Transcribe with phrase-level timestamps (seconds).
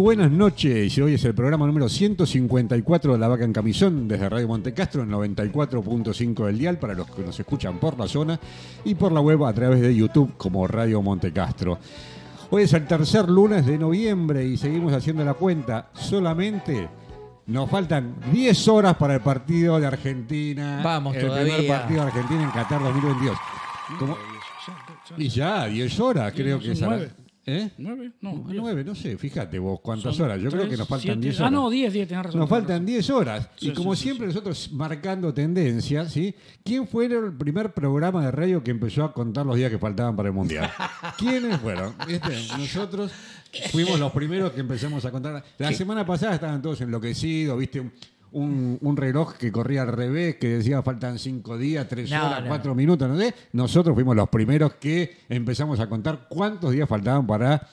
[0.00, 0.96] Buenas noches.
[0.96, 5.10] Hoy es el programa número 154 de La Vaca en Camisón desde Radio Montecastro en
[5.10, 8.40] 94.5 del dial para los que nos escuchan por la zona
[8.82, 11.78] y por la web a través de YouTube como Radio Montecastro.
[12.48, 15.90] Hoy es el tercer lunes de noviembre y seguimos haciendo la cuenta.
[15.92, 16.88] Solamente
[17.48, 20.80] nos faltan 10 horas para el partido de Argentina.
[20.82, 23.36] Vamos el primer partido de Argentina en Qatar 2022.
[23.98, 24.16] ¿Cómo?
[25.18, 26.82] Y ya, 10 horas creo que es.
[27.46, 27.70] ¿Eh?
[27.78, 28.12] ¿Nueve?
[28.20, 28.60] No, No, diez.
[28.62, 30.40] nueve, no sé, fíjate vos cuántas Son horas.
[30.40, 31.20] Yo creo que nos faltan siete.
[31.20, 31.48] 10 horas.
[31.48, 32.38] Ah, no, 10, 10, tenés razón.
[32.40, 32.86] Nos tenés faltan razón.
[32.86, 33.48] 10 horas.
[33.56, 34.34] Sí, y como sí, siempre, sí.
[34.34, 36.34] nosotros marcando tendencias, ¿sí?
[36.64, 40.14] ¿Quién fue el primer programa de radio que empezó a contar los días que faltaban
[40.16, 40.70] para el Mundial?
[41.18, 41.94] ¿Quiénes fueron?
[42.06, 42.28] ¿Viste?
[42.58, 43.10] Nosotros
[43.70, 45.42] fuimos los primeros que empezamos a contar.
[45.58, 47.90] La semana pasada estaban todos enloquecidos, ¿viste?
[48.32, 52.48] Un, reloj que corría al revés, que decía faltan 5 días, 3 No, horas, no.
[52.48, 53.34] 4 minutos, no sé.
[53.52, 57.68] Nosotros fuimos los primeros que empezamos a contar cuántos días faltaban para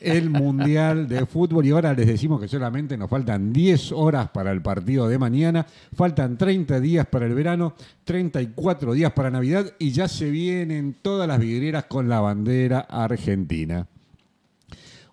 [0.00, 4.50] el Mundial de Fútbol y ahora les decimos que solamente nos faltan 10 horas para
[4.50, 9.92] el partido de mañana, faltan 30 días para el verano, 34 días para Navidad y
[9.92, 13.86] ya se vienen todas las vidrieras con la bandera argentina.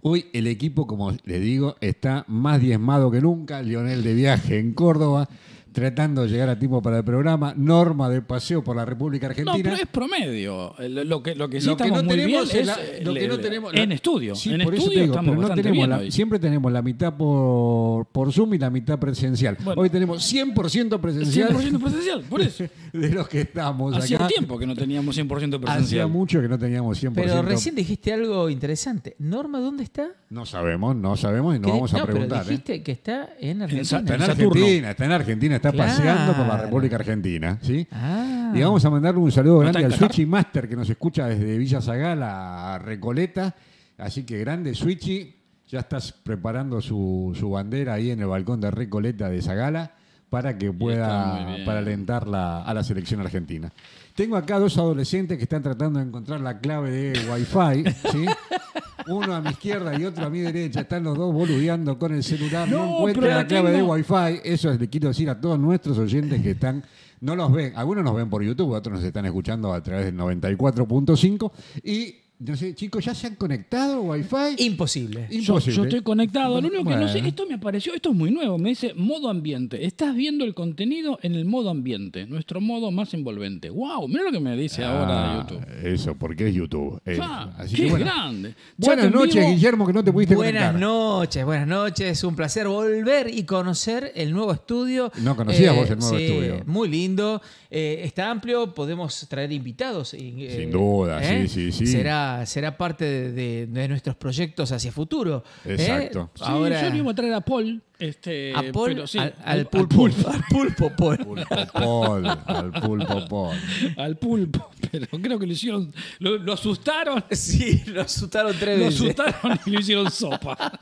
[0.05, 3.61] Hoy el equipo, como les digo, está más diezmado que nunca.
[3.61, 5.29] Lionel de viaje en Córdoba,
[5.73, 7.53] tratando de llegar a tiempo para el programa.
[7.57, 9.57] Norma de paseo por la República No, Argentina.
[9.63, 10.75] pero es promedio.
[10.79, 12.77] Lo que, lo que sí Lo que estamos no muy bien tenemos es es la-
[13.03, 14.35] lo el- que no tenemos- en la- estudio.
[14.35, 16.11] Sí, en por eso estudio te digo, estamos no tenemos bien la- hoy.
[16.11, 19.57] siempre tenemos la mitad por, por Zoom y la mitad presencial.
[19.63, 19.81] Bueno.
[19.81, 22.63] Hoy tenemos 100% presencial 100% presencial, por eso.
[22.93, 24.27] de los que estamos Hacía acá.
[24.27, 26.09] tiempo que no teníamos 100% Hacía presencial.
[26.09, 27.13] mucho que no teníamos 100%.
[27.15, 29.15] Pero recién dijiste algo interesante.
[29.19, 30.09] Norma, ¿dónde está?
[30.29, 32.39] No sabemos, no sabemos y no ¿Qué- vamos a no, preguntar.
[32.39, 32.49] Pero ¿eh?
[32.51, 33.99] dijiste que está en Argentina.
[33.99, 34.21] Está en.
[34.23, 35.89] Argentina, está en Argentina, está Claro.
[35.91, 37.87] paseando por la República Argentina, ¿sí?
[37.91, 38.51] Ah.
[38.53, 39.93] Y vamos a mandarle un saludo ¿No grande al?
[39.93, 43.55] Switchy Master que nos escucha desde Villa Zagala a Recoleta.
[43.97, 45.35] Así que grande Switchy,
[45.69, 49.91] ya estás preparando su, su bandera ahí en el balcón de Recoleta de Zagala
[50.29, 53.71] para que pueda para alentar la- a la selección argentina.
[54.15, 58.25] Tengo acá dos adolescentes que están tratando de encontrar la clave de Wi-Fi, ¿sí?
[59.07, 60.81] Uno a mi izquierda y otro a mi derecha.
[60.81, 62.67] Están los dos boludeando con el celular.
[62.69, 63.83] No, No, encuentran la la clave de.
[63.83, 64.41] Wi-Fi.
[64.43, 66.83] Eso es- le quiero decir a todos nuestros oyentes que están,
[67.21, 67.73] no los ven.
[67.75, 71.51] Algunos nos ven por YouTube, otros nos están escuchando a través del 94.5.
[71.83, 74.63] Y, no sé, chicos, ¿ya se han conectado Wi-Fi?
[74.65, 75.27] Imposible.
[75.29, 75.75] Yo, Imposible.
[75.77, 76.61] yo estoy conectado.
[76.61, 77.27] Lo único que no sé, Bueno.
[77.27, 79.85] esto me apareció, esto es muy nuevo, me dice modo ambiente.
[79.85, 83.69] Estás viendo el contenido en el modo ambiente, nuestro modo más envolvente.
[83.69, 84.07] ¡Wow!
[84.07, 85.65] Mira lo que me dice ahora Ah, YouTube.
[85.83, 86.99] Eso, porque es YouTube.
[87.05, 88.05] Eh, Ah, así ¡Qué que bueno.
[88.05, 88.49] grande!
[88.49, 89.49] Chat Buenas en noches, vivo.
[89.49, 90.79] Guillermo, que no te pudiste Buenas conectar.
[90.81, 92.23] noches, buenas noches.
[92.23, 95.07] Un placer volver y conocer el nuevo estudio.
[95.15, 96.63] Eh, No conocías vos el nuevo sí, estudio.
[96.65, 97.41] Muy lindo.
[97.69, 100.13] Eh, está amplio, podemos traer invitados.
[100.13, 101.87] y, eh, Sin duda, sí, sí, sí.
[101.87, 105.43] Será, será parte de, de- de nuestros proyectos hacia futuro.
[105.65, 105.73] ¿eh?
[105.73, 106.29] Exacto.
[106.35, 107.81] Sí, Ahora, yo le iba a traer a Paul.
[107.99, 110.05] Este, a Paul, pero sí, al, al- al pulpo.
[110.29, 111.17] Al pulpo, Paul.
[111.17, 113.57] Pulpo Paul, al pulpo Paul.
[113.97, 118.85] al pulpo, pero creo que lo hicieron, lo, lo asustaron, Sí, lo asustaron tres lo
[118.85, 119.01] veces.
[119.01, 120.73] asustaron y lo hicieron sopa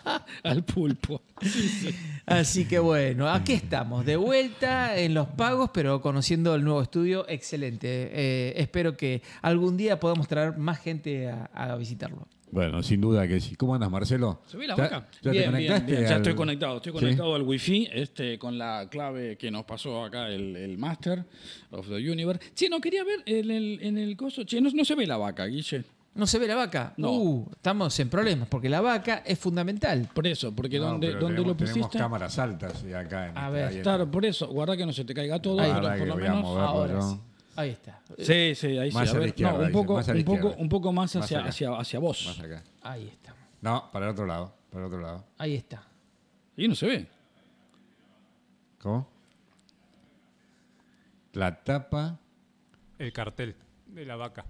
[0.41, 1.21] al pulpo.
[2.25, 7.25] Así que bueno, aquí estamos, de vuelta en los pagos, pero conociendo el nuevo estudio,
[7.27, 8.09] excelente.
[8.13, 12.25] Eh, espero que algún día podamos traer más gente a, a visitarlo.
[12.51, 13.55] Bueno, sin duda que sí.
[13.55, 14.41] ¿Cómo andas, Marcelo?
[14.45, 15.07] ¿Se ve la ¿Ya- vaca?
[15.21, 15.85] ¿Ya Bien, te conectaste?
[15.85, 16.09] bien, bien.
[16.09, 16.77] Ya al- estoy conectado.
[16.77, 16.99] Estoy ¿Sí?
[16.99, 21.23] conectado al wifi este, con la clave que nos pasó acá el, el Master
[21.71, 22.51] of the Universe.
[22.53, 24.43] Che, no quería ver en el, en el coso.
[24.43, 25.83] Che, no, no se ve la vaca, Guille.
[26.13, 26.93] ¿No se ve la vaca?
[26.97, 27.11] No.
[27.13, 30.09] Uh, estamos en problemas, porque la vaca es fundamental.
[30.13, 31.97] Por eso, porque No, donde, donde tenemos, lo tenemos pusiste.
[31.99, 34.47] cámaras altas y acá en A esta- ver, Claro, por eso.
[34.49, 35.71] Guarda que no se te caiga todo, Ahí.
[35.73, 36.45] pero Ahora por lo menos.
[36.45, 37.15] Ahora sí.
[37.55, 38.01] Ahí está.
[38.17, 39.09] Sí, sí, ahí Más sí.
[39.09, 40.69] a A la ver, izquierda, no, un dice, poco, más a la un poco, un
[40.69, 41.49] poco más Más hacia, acá.
[41.49, 42.25] hacia, hacia vos.
[42.27, 42.63] Más acá.
[42.81, 43.35] Ahí está.
[43.61, 44.53] No, para el otro lado.
[44.69, 45.25] Para el otro lado.
[45.37, 45.83] Ahí está.
[46.57, 47.07] Y no se ve.
[48.79, 49.07] ¿Cómo?
[51.33, 52.19] La tapa,
[52.97, 53.55] El cartel
[53.87, 54.45] de la vaca.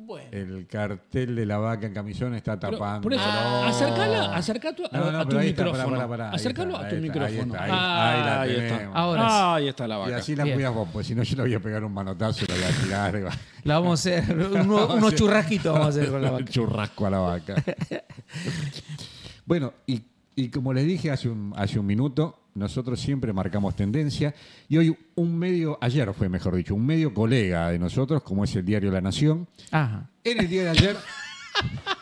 [0.00, 0.28] Bueno.
[0.30, 3.00] el cartel de la vaca en camisón está Pero, tapando.
[3.02, 3.22] por eso,
[3.66, 5.72] acercala, acerca tu, a, No, no, a tu micrófono.
[5.72, 7.02] pará, pará, pará, ahí Acércalo está, a tu está, ahí
[7.34, 7.54] micrófono.
[7.54, 8.90] está, ahí- Ah, ahí la está.
[8.94, 9.22] Ahora.
[9.24, 10.16] Ah, ahí está la Y vaca.
[10.18, 12.48] así la cuidas vos, pues si no yo le voy a pegar un manotazo y
[12.48, 13.16] la voy a tirar.
[13.16, 13.32] y va-
[13.64, 16.44] La vamos a hacer, uno- unos churrasquitos vamos a hacer con la vaca.
[16.44, 17.54] churrasco a la vaca.
[19.46, 20.02] bueno, y,
[20.40, 24.34] y como les dije hace un, hace un minuto, nosotros siempre marcamos tendencia
[24.68, 28.54] y hoy un medio, ayer fue mejor dicho, un medio colega de nosotros, como es
[28.54, 30.08] el diario La Nación, Ajá.
[30.22, 30.96] en el día de ayer...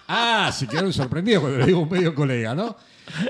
[0.08, 2.76] ah, se quedaron sorprendidos cuando le digo un medio colega, ¿no?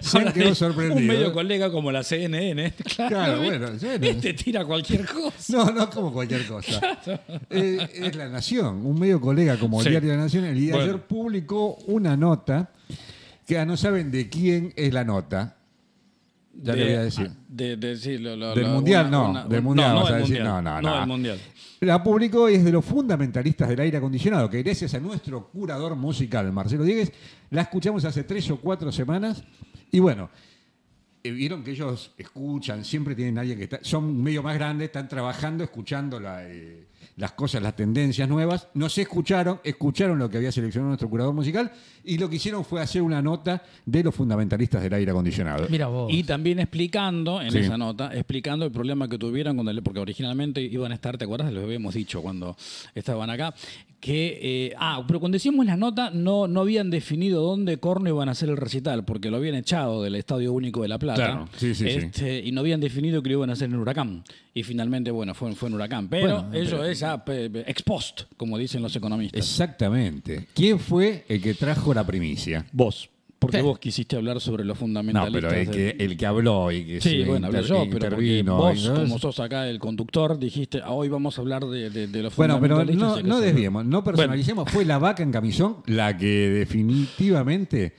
[0.01, 1.01] Se han quedado sorprendidos.
[1.03, 2.73] Un medio colega como la CNN.
[2.97, 4.05] Claro, Claro, bueno, bueno.
[4.09, 5.53] Este tira cualquier cosa.
[5.53, 6.81] No, no como cualquier cosa.
[7.51, 9.91] Eh, es La Nación, un medio colega como el Sí.
[9.91, 12.71] Diario de la Nación, el día de ayer publicó una nota
[13.47, 15.57] que no saben de quién es la nota.
[16.59, 17.31] Ya de, le voy a decir.
[17.49, 19.31] De, de- sí, lo- lo- Del mundial, una- no.
[19.31, 20.43] una- del mundial, vas a decir.
[20.43, 20.45] mundial.
[20.45, 20.99] No, no, no.
[20.99, 21.39] del mundial.
[21.81, 25.95] La publicó y es de los fundamentalistas del aire acondicionado, que gracias a nuestro curador
[25.97, 27.13] musical, Marcelo Diegues,
[27.51, 29.45] la escuchamos hace tres o cuatro semanas.
[29.93, 30.31] Y bueno,
[31.23, 35.09] eh, vieron que ellos escuchan, siempre tienen alguien que está, son medio más grandes, están
[35.09, 36.87] trabajando, escuchando la, eh,
[37.17, 38.69] las cosas, las tendencias nuevas.
[38.75, 41.71] Nos escucharon, escucharon lo que había seleccionado nuestro curador musical
[42.05, 45.67] y lo que hicieron fue hacer una nota de los fundamentalistas del aire acondicionado.
[45.69, 46.13] Mira vos.
[46.13, 47.59] Y también explicando, en Sí.
[47.59, 51.25] esa nota, explicando el problema que tuvieron con el, porque originalmente iban a estar, ¿te
[51.25, 51.53] acuerdas?
[51.53, 52.57] Lo habíamos dicho cuando
[52.95, 53.55] estaban acá,
[54.01, 58.29] que, eh, ah, pero cuando decimos la nota no, no habían definido dónde Corno iban
[58.29, 61.49] a hacer el recital, porque lo habían echado del Estadio Único de La Plata, Claro,
[61.57, 61.97] sí, sí, sí.
[61.99, 64.23] Este, y no habían definido que lo iban a hacer en Huracán.
[64.57, 66.09] Y finalmente, bueno, fue, fue en Huracán.
[66.09, 67.05] Pero Bueno, eso pero- es
[67.51, 69.39] pe- ex post, como dicen los economistas.
[69.39, 70.47] Exactamente.
[70.55, 72.65] ¿Quién fue el que trajo la primicia?
[72.73, 73.11] Vos.
[73.39, 73.63] Porque Sí.
[73.63, 75.53] vos quisiste hablar sobre los No, fundamentalistas.
[75.53, 78.43] pero el que, el que habló y que Sí, se bueno, hablé yo, pero porque
[78.45, 82.07] vos, no- como sos acá el conductor, dijiste, "Ah, hoy vamos a hablar de, de,
[82.07, 84.71] de los Bueno, pero fundamentalistas", no, no desviemos, no personalicemos.
[84.73, 87.93] Fue la vaca en camisón la que definitivamente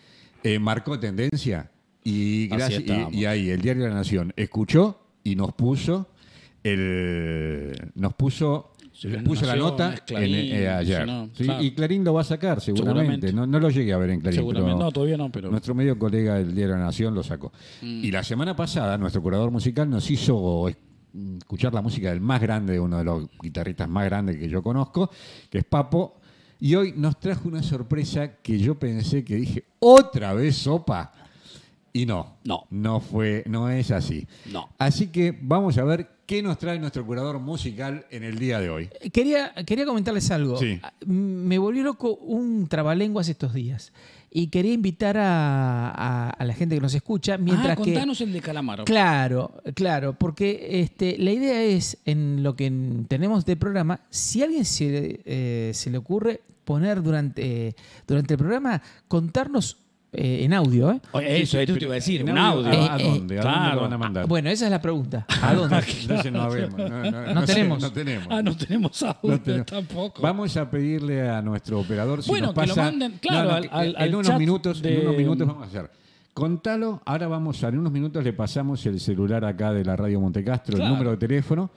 [0.44, 1.69] eh, marcó tendencia.
[2.04, 6.07] Y, gracias, y, y ahí el Diario de la Nación escuchó y nos puso
[6.74, 8.72] el nos puso
[9.24, 11.02] puso la nota Clarín, en, eh, ayer.
[11.02, 11.64] si no, Sí, claro.
[11.64, 13.28] Y Clarín lo va a sacar seguramente.
[13.28, 13.34] Seguramente.
[13.34, 14.40] No, no lo llegué a ver en Clarín.
[14.40, 15.52] Seguramente, pero no, todavía no, pero...
[15.52, 17.52] Nuestro medio colega del Diario de la Nación lo sacó.
[17.81, 18.04] Mm.
[18.06, 20.78] Y la semana pasada, nuestro curador musical nos hizo es-
[21.40, 24.64] escuchar la música del más grande, de uno de los guitarristas más grandes que yo
[24.64, 25.12] conozco,
[25.50, 26.19] que es Papo.
[26.60, 31.12] Y hoy nos trajo una sorpresa que yo pensé que dije, ¿otra vez sopa?
[31.94, 32.66] Y no, No.
[32.69, 34.28] no fue, no es así.
[34.51, 34.69] No.
[34.78, 38.69] Así que vamos a ver qué nos trae nuestro curador musical en el día de
[38.69, 38.89] hoy.
[39.13, 40.57] Quería, quería comentarles algo.
[40.57, 40.80] Sí.
[40.84, 43.94] Ah, Me volvió loco un trabalenguas estos días.
[44.30, 47.94] Y quería invitar a, a- a la gente que nos escucha mientras ah, que.
[47.94, 48.83] contanos el de Calamaro.
[48.83, 52.69] Claro, claro, porque este, la idea es, en lo que
[53.07, 57.74] tenemos de programa, si a alguien se, eh, se le ocurre poner durante,
[58.06, 59.78] durante el programa, contarnos
[60.13, 60.92] eh, en audio.
[60.92, 61.01] ¿eh?
[61.12, 62.71] Oye, eso, eso te iba a decir, ¿En un audio.
[62.71, 63.39] Eh, ¿A eh, dónde?
[63.39, 64.27] ¿A dónde lo van a mandar?
[64.27, 65.25] Bueno, esa es la pregunta.
[65.42, 65.77] ¿A dónde?
[66.01, 66.77] Entonces no habemos.
[66.77, 67.81] No, no- No tenemos.
[67.81, 68.27] no tenemos.
[68.30, 69.65] Ah, no tenemos audio No tenemos.
[69.68, 70.21] tampoco.
[70.21, 73.89] Vamos a pedirle a nuestro operador si Bueno, nos que lo manden, claro, al- al-
[73.89, 75.92] en al unos chat minutos, de- en unos minutos vamos a hacer.
[76.33, 80.21] Contalo, ahora vamos a, en unos minutos le pasamos el celular acá de la Radio
[80.21, 80.86] Montecastro, Claro.
[80.86, 81.71] el número de teléfono,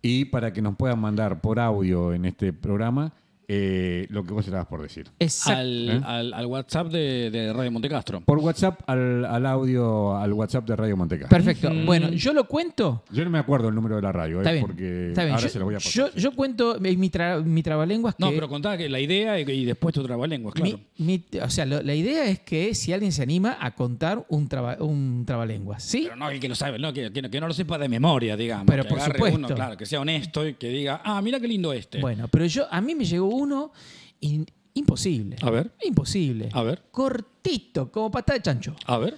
[0.00, 3.12] y para que nos puedan mandar por audio en este programa
[3.50, 5.08] eh, lo que vos estabas por decir.
[5.18, 5.58] Exacto.
[5.60, 6.00] al, ¿Eh?
[6.04, 8.20] al, al WhatsApp de, de Radio Montecastro.
[8.20, 11.36] Por WhatsApp al, al audio, al WhatsApp de Radio Montecastro.
[11.36, 11.70] Perfecto.
[11.86, 13.02] Bueno, yo lo cuento.
[13.10, 14.66] Yo no me acuerdo el número de la radio, Está eh, bien.
[14.66, 15.34] porque está bien.
[15.34, 15.92] ahora Yo, se lo voy a pasar.
[15.92, 18.22] yo, yo cuento en mi, tra- mi trabalenguas que.
[18.24, 20.78] No, pero contaba que la idea y, y después tu trabalenguas, claro.
[20.98, 24.24] mi- mi- o sea, lo- la idea es que si alguien se anima a contar
[24.28, 26.02] un, traba, un trabalenguas, ¿sí?
[26.04, 28.36] Pero no el que lo sabe, no, que, que- que no lo sepa de memoria,
[28.36, 28.66] digamos.
[28.66, 29.38] Pero que por supuesto.
[29.38, 31.98] uno, claro, que sea honesto y que diga, ah, mira qué lindo este.
[32.00, 33.72] Bueno, pero yo a mí me llegó uno
[34.20, 35.36] in- imposible.
[35.42, 35.72] A ver.
[35.84, 36.48] Imposible.
[36.52, 36.82] A ver.
[36.90, 38.76] Cortito, como patada de chancho.
[38.86, 39.16] A ver.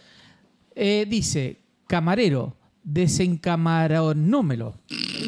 [0.75, 4.75] Eh, dice, camarero, desencamaronómelo.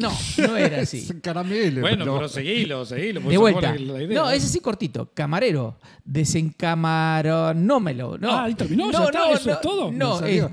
[0.01, 1.07] No, no era así.
[1.21, 1.81] Caramelo.
[1.81, 3.21] Bueno, pero- pero seguilo, seguilo.
[3.21, 3.75] De vuelta.
[4.09, 5.11] No, es así cortito.
[5.13, 8.17] Camarero, desencamaronómelo.
[8.17, 8.31] No.
[8.31, 9.91] Ah, ahí terminó, ya está, eso es todo.
[9.91, 10.49] No, es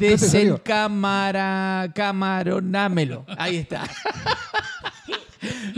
[1.94, 3.24] camaronámelo.
[3.38, 3.84] Ahí está.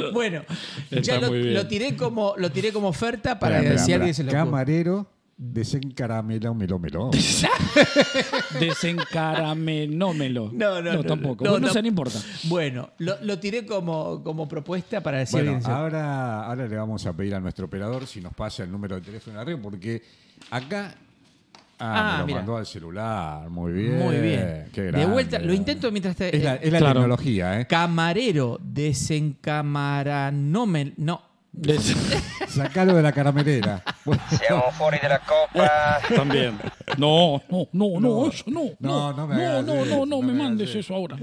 [0.12, 0.42] bueno,
[0.90, 4.30] ya lo, lo tiré como lo tiré como oferta para Espera, si alguien se lo
[4.30, 4.44] ocurre.
[4.44, 5.06] Camarero
[5.42, 7.10] desencaramelo melo melo.
[8.60, 10.50] Desencaramenómelo.
[10.52, 11.44] No, no, no, tampoco.
[11.44, 11.68] no, no.
[11.68, 12.20] sé, no importa.
[12.44, 17.12] Bueno, lo, lo tiré como, como propuesta para si Bueno, ahora, ahora le vamos a
[17.12, 20.02] pedir a nuestro operador si nos pasa el número de teléfono de la red, porque
[20.50, 20.94] acá.
[21.84, 22.38] Ah, Ah, me lo mira.
[22.38, 23.50] mandó al celular.
[23.50, 23.98] Muy bien.
[23.98, 24.66] Muy bien.
[24.72, 25.12] Qué de grande.
[25.12, 26.36] vuelta, lo intento mientras te.
[26.36, 26.94] Es la, es la Claro.
[27.00, 27.66] tecnología, ¿eh?
[27.66, 30.92] Camarero, desencamaranómelo.
[30.96, 31.32] No.
[31.54, 31.94] Des-
[32.48, 33.82] Sacalo de la caramelera.
[34.40, 35.98] Siamo fuori dalla coppa.
[36.16, 36.58] También.
[36.96, 38.62] No, no, no, no, eso no.
[38.80, 40.78] No, no me no, hagas no, no, eso, no, no me me mandes eso.
[40.78, 41.18] eso ahora.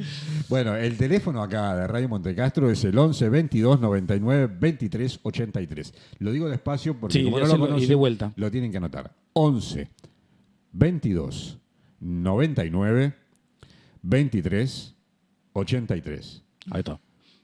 [0.48, 5.94] Bueno, el teléfono acá de Radio Montecastro es el 11 22 99 23 83.
[6.20, 8.32] Lo digo despacio porque Sí, como no lo y conocen, de vuelta.
[8.36, 9.12] lo tienen que anotar.
[9.34, 9.88] 11
[10.72, 11.58] 22
[12.00, 13.14] 99
[14.02, 14.96] 23
[15.54, 16.44] 83.
[16.72, 17.00] Ahí está.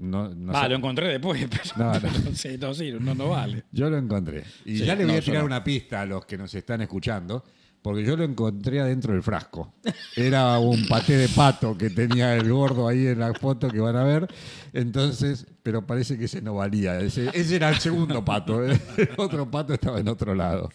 [0.00, 2.00] No, no Va, sé- lo encontré después, pero No, no.
[2.30, 3.64] no, sé, no, sí, no, no vale.
[3.70, 4.44] Yo lo encontré.
[4.64, 5.46] Y Sí, ya le voy no, a tirar no.
[5.46, 7.44] una pista a los que nos están escuchando,
[7.82, 9.74] porque yo lo encontré adentro del frasco.
[10.16, 13.96] Era un paté de pato que tenía el gordo ahí en la foto que van
[13.96, 14.26] a ver.
[14.72, 16.98] Entonces, pero parece que ese no valía.
[17.00, 18.62] Ese, ese era el segundo pato.
[18.64, 18.78] El
[19.16, 20.70] otro pato estaba en otro lado.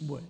[0.00, 0.26] Bueno.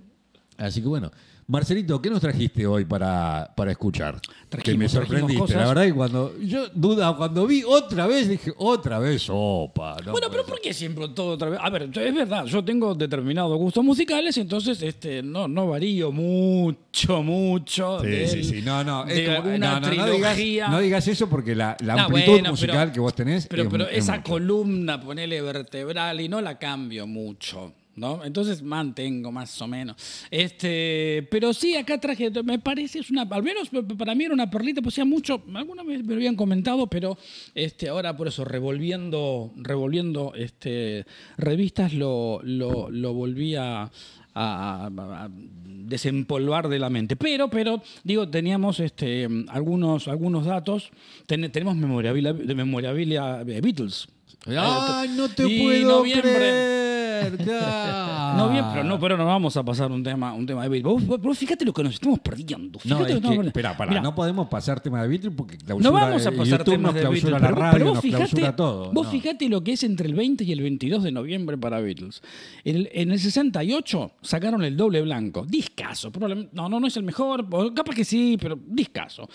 [0.59, 1.11] Así que bueno.
[1.49, 4.21] Marcelito, ¿qué nos trajiste hoy para, para escuchar?
[4.21, 4.29] que
[4.77, 8.53] me Trajimos- trajimos sorprendiste, la verdad, y cuando yo duda, cuando vi otra vez, dije,
[8.57, 9.97] otra vez sopa.
[10.05, 11.59] no Bueno, pero ¿por qué siempre todo otra vez?
[11.63, 17.23] A ver, es verdad, yo tengo determinados gustos musicales, entonces este, no, no varío mucho,
[17.23, 18.01] mucho.
[18.01, 18.63] Sí, del- sí, sí.
[18.63, 19.05] No, no.
[19.07, 20.69] es de como- alguna no, no, no digas, trilogía.
[20.69, 23.47] no digas eso porque la, la amplitud bueno, musical pero- que vos tenés.
[23.49, 27.73] Pero, es- pero es esa columna, ponele vertebral y no la cambio mucho.
[27.95, 28.25] ¿No?
[28.25, 29.97] Entonces mantengo más o menos.
[30.31, 33.69] Este, pero sí, acá traje, me parece, es una, al menos
[33.99, 37.19] para mí era una perlita, pues mucho, alguna vez me lo habían comentado, pero
[37.55, 41.05] este, ahora por eso, revolviendo, revolviendo este,
[41.37, 43.91] revistas, lo, lo, lo volví a, a-
[44.35, 47.17] a- a desempolvar de la mente.
[47.17, 50.91] Pero, pero, digo, teníamos este, algunos, algunos datos,
[51.27, 54.09] Ten- tenemos memorabilia, de memorabilia de Beatles.
[54.47, 56.23] ¡Ay, no te Y puedo noviembre.
[56.33, 57.02] creer!
[58.37, 61.07] No bien, pero no, pero no vamos a pasar un tema, un tema de Beatles.
[61.07, 62.79] Vos, vos- fíjate lo que nos estamos perdiendo.
[62.85, 65.33] No, Fíjate es lo que, estamos espera, pará, Mirá, no podemos pasar tema de Beatles
[65.37, 67.73] porque clausura, no vamos a eh, pasar YouTube temas nos de Beatles, la pero, radio,
[67.73, 68.93] pero vos nos fíjate, clausura todo.
[68.93, 69.11] vos no.
[69.13, 72.23] fíjate lo que es entre el 20 y el 22 de noviembre para Beatles.
[72.65, 75.45] En el, en el 68 sacaron el doble blanco.
[75.47, 76.11] Discaso.
[76.11, 77.47] probablemente- No, no, no es el mejor.
[77.75, 79.29] Capaz que sí, pero discaso.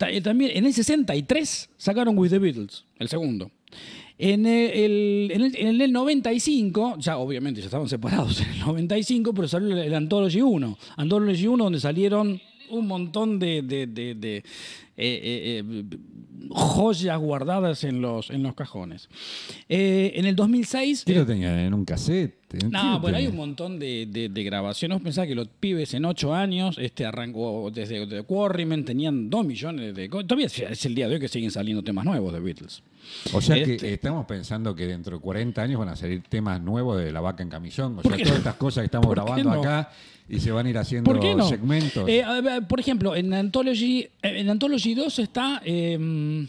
[0.00, 3.50] Eh, También en el 63 sacaron With the Beatles, el segundo.
[4.20, 9.32] En el, en, el, en el 95, ya obviamente ya estaban separados en el 95,
[9.32, 10.78] pero salió el, Anthology 1.
[10.96, 14.42] Anthology 1 donde salieron un montón de, eh, eh,
[14.96, 15.84] eh,
[16.50, 19.08] joyas guardadas en los, en los cajones.
[19.68, 21.04] Eh, en el 2006...
[21.06, 22.34] ¿Qué lo tenía en un cassette?
[22.52, 25.00] ¿En qué No, bueno, hay un montón de, de- de grabaciones.
[25.02, 29.94] Pensás que los pibes en ocho años este, arrancó desde de Quarrymen, tenían dos millones
[29.94, 30.08] de...
[30.08, 32.82] Todavía es- el día de hoy que siguen saliendo temas nuevos de Beatles.
[33.32, 36.60] O sea Este- que estamos pensando que dentro de 40 años van a salir temas
[36.60, 37.98] nuevos de La Vaca en Camisón.
[37.98, 38.38] O ¿Por sea, todas no?
[38.38, 39.60] estas cosas que estamos ¿Por qué grabando no?
[39.60, 39.90] acá
[40.28, 41.48] y se van a ir haciendo ¿Por qué no?
[41.48, 42.04] segmentos.
[42.08, 42.22] Eh,
[42.68, 46.46] por ejemplo, en Anthology, eh, en Anthology 2 está eh,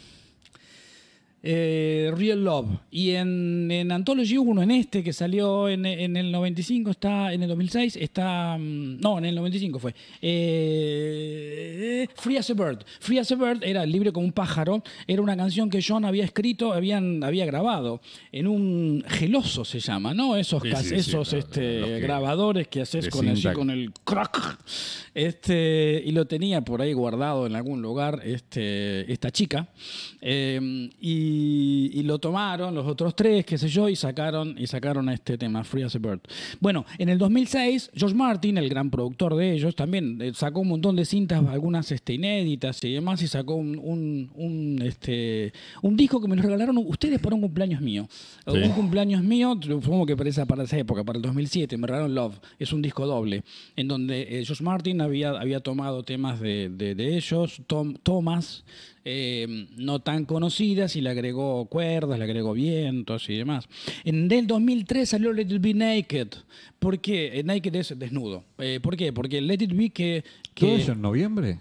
[1.41, 2.67] eh, Real Love.
[2.91, 7.43] Y en, en Anthology 1, en este que salió en, en el 95, está en
[7.43, 8.58] el 2006, está.
[8.60, 9.93] mm, No, en el 95 fue.
[10.22, 12.84] eh, Free as a Bird.
[13.00, 14.84] Free as a Bird era libre como un pájaro.
[15.08, 20.13] Era una canción que John había escrito, habían, había grabado en un geloso, se llama,
[20.13, 20.36] ¿no?
[20.36, 23.53] Esos, Sí, sí, esos este, que- grabadores que haces con, cinta.
[23.53, 24.60] con el crack.
[25.13, 29.69] Este, y lo tenía por ahí guardado en algún lugar este, esta chica.
[30.22, 35.10] Eh, y, y lo tomaron los otros tres, qué sé yo, y sacaron, y sacaron
[35.10, 36.20] este tema, Free as a Bird.
[36.60, 40.70] Bueno, en el 2006, George Martin, el gran productor de ellos, también eh, sacó un
[40.70, 45.96] montón de cintas, algunas este, inéditas y demás, y sacó un, un, un, este, un
[45.96, 48.08] disco que me lo regalaron ustedes para un cumpleaños mío.
[48.48, 48.58] Sí.
[48.58, 52.16] Un cumpleaños mío, supongo que para esa, para esa época, para el 2007, me regalaron
[52.16, 52.40] Love.
[52.58, 53.44] Es un disco doble,
[53.76, 58.64] en donde eh, George Martin había, había tomado temas de, de- de ellos, Tom- Thomas,
[59.12, 63.68] eh, no tan conocidas, y le agregó cuerdas, le agregó vientos y demás.
[64.04, 66.28] En el 2003 salió Let It Be Naked.
[66.78, 67.39] ¿Por qué?
[67.39, 68.44] Eh, Naked es desnudo.
[68.60, 69.12] Eh, ¿Por qué?
[69.12, 70.24] Porque Let It Be que...
[70.54, 71.58] que ¿Todo eso en noviembre?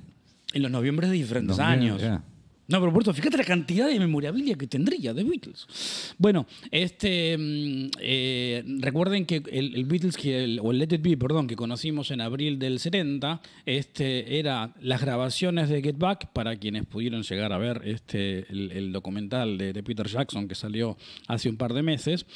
[0.52, 2.22] en los noviembres de diferentes Noviembre, años.
[2.70, 6.14] No, pero por fíjate la cantidad de memorabilia que tendría de Beatles.
[6.18, 11.46] Bueno, este mm, eh, recuerden que el, Beatles, que o el Let It Be, perdón,
[11.46, 16.84] que conocimos en abril del 70, este, era las grabaciones de Get Back, para quienes
[16.84, 21.72] pudieron llegar a ver este, el, documental de, Peter Jackson que salió hace un par
[21.72, 22.26] de meses.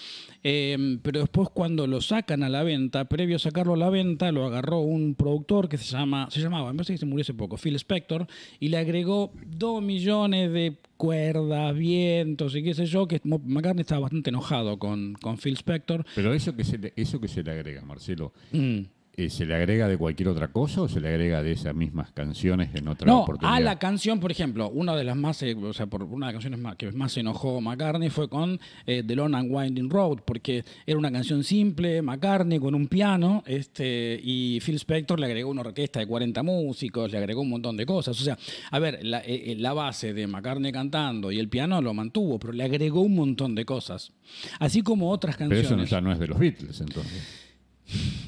[0.42, 4.32] Eh, pero después cuando lo sacan a la venta, previo a sacarlo a la venta,
[4.32, 7.34] lo agarró un productor que se llama, se llamaba, me parece que se murió hace
[7.34, 8.26] poco, Phil Spector,
[8.58, 14.02] y le agregó dos millones de cuerdas, vientos y qué sé yo, que McCartney estaba
[14.02, 16.04] bastante enojado con, con Phil Spector.
[16.14, 18.80] Pero eso que se le, eso que se le agrega, Marcelo, Mm.
[19.14, 22.12] Eh, ¿se le agrega de cualquier otra cosa o se le agrega de esas mismas
[22.12, 23.56] canciones en otra No, oportunidad?
[23.56, 26.32] a la canción, por ejemplo, una de las más, eh, o sea, por una de
[26.32, 29.90] las canciones más, que más se enojó McCartney fue con eh, The Long and Winding
[29.90, 35.26] Road, porque era una canción simple, McCartney con un piano, este, y Phil Spector le
[35.26, 38.18] agregó una orquesta de 40 músicos, le agregó un montón de cosas.
[38.20, 38.38] O sea,
[38.70, 42.38] a ver, la, eh, eh, la base de McCartney cantando y el piano lo mantuvo,
[42.38, 44.12] pero le agregó un montón de cosas.
[44.58, 45.66] Así como otras Pero canciones.
[45.66, 47.41] eso no- ya no es de los Beatles, entonces.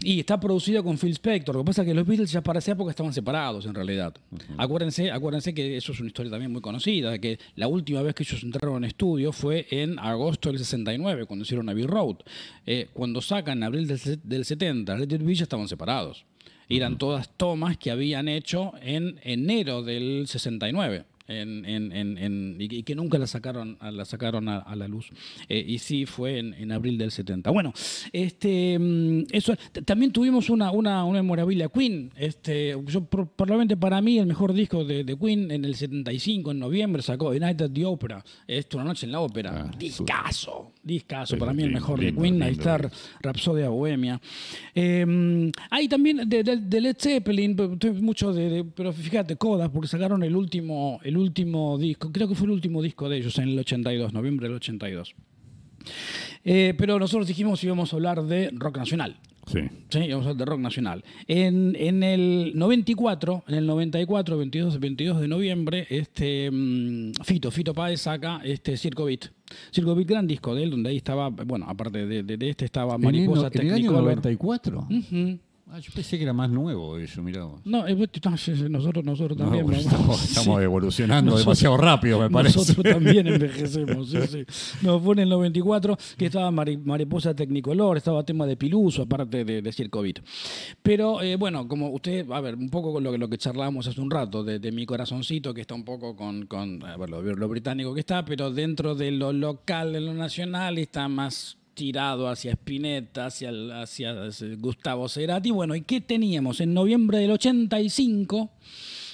[0.02, 1.54] Y está producido con Phil Spector.
[1.54, 4.14] Lo que pasa es que los Beatles ya para esa época estaban separados, en realidad.
[4.56, 8.22] acuérdense, acuérdense que eso es una historia también muy conocida, que la última vez que
[8.22, 12.16] ellos entraron en estudio fue en agosto del 69, cuando hicieron Abbey Road.
[12.66, 16.24] Eh, cuando sacan en abril del, del 70, Let It Be ya estaban separados.
[16.68, 21.04] Eran todas tomas que habían hecho en enero del 69.
[21.26, 24.88] En, en- en- en- y, que- nunca la sacaron, a- la sacaron a, a la
[24.88, 25.08] luz.
[25.48, 27.50] Eh, y sí fue en, abril del 70.
[27.50, 27.72] Bueno,
[28.12, 29.54] este, mm, eso,
[29.86, 32.10] también tuvimos una, una, una memorabilia Queen.
[32.16, 36.50] Este, yo, pro- probablemente para mí el mejor disco de, de Queen en el 75,
[36.50, 38.22] en noviembre, sacó The Night at the Opera.
[38.46, 39.64] Esto, una noche en la ópera.
[39.70, 41.38] Ah, discaso, discaso.
[41.38, 42.42] Para mí el mejor de Queen.
[42.42, 42.78] Ahí está.
[43.22, 44.20] Rapsodia Bohemia.
[44.74, 47.56] Eh, hay también de, de- de Led Zeppelin,
[48.00, 52.34] mucho de, de- pero fíjate, Codas, porque sacaron el último, el último disco, creo que
[52.34, 55.14] fue el último disco de ellos en el 82, noviembre del 82.
[56.44, 59.16] Eh, pero nosotros dijimos que íbamos a hablar de rock nacional.
[59.46, 59.60] Sí.
[59.90, 61.04] Sí, íbamos a hablar de rock nacional.
[61.28, 67.74] En, en el 94, en el 94, 22, 22 de noviembre, este, mm, Fito, Fito
[67.74, 69.26] Páez saca este Circo Beat.
[69.70, 72.64] Circo Beat, gran disco de él, donde ahí estaba, bueno, aparte de, de- de este
[72.64, 74.02] estaba ¿En el, Mariposa no- en el año Technicolor.
[74.04, 74.88] 94?
[74.90, 75.38] Ujú.
[75.66, 77.60] Ah, yo pensé que era más nuevo eso, mirá vos.
[77.64, 77.96] No, eh,
[78.36, 79.72] sí, nosotros, nosotros No, también.
[79.72, 80.50] estamos, Sí.
[80.50, 82.58] evolucionando Nosotros- demasiado rápido, me parece.
[82.58, 84.44] Nosotros también envejecemos, sí, sí.
[84.82, 89.44] No, fue en el 94 que estaba Mari- Mariposa Technicolor, estaba tema de Piluso, aparte
[89.44, 90.20] de, de Circo Beat.
[90.82, 93.86] Pero eh, bueno, como usted, a ver, un poco con lo, que- lo que charlábamos
[93.86, 97.08] hace un rato, de, de mi corazoncito, que está un poco con, con a ver,
[97.08, 101.56] lo, lo británico que está, pero dentro de lo local, de lo nacional, está más
[101.74, 103.50] tirado hacia Spinetta, hacia,
[103.82, 104.14] hacia
[104.56, 105.50] Gustavo Cerati.
[105.50, 106.60] Bueno, ¿y qué teníamos?
[106.60, 108.50] En noviembre del 85,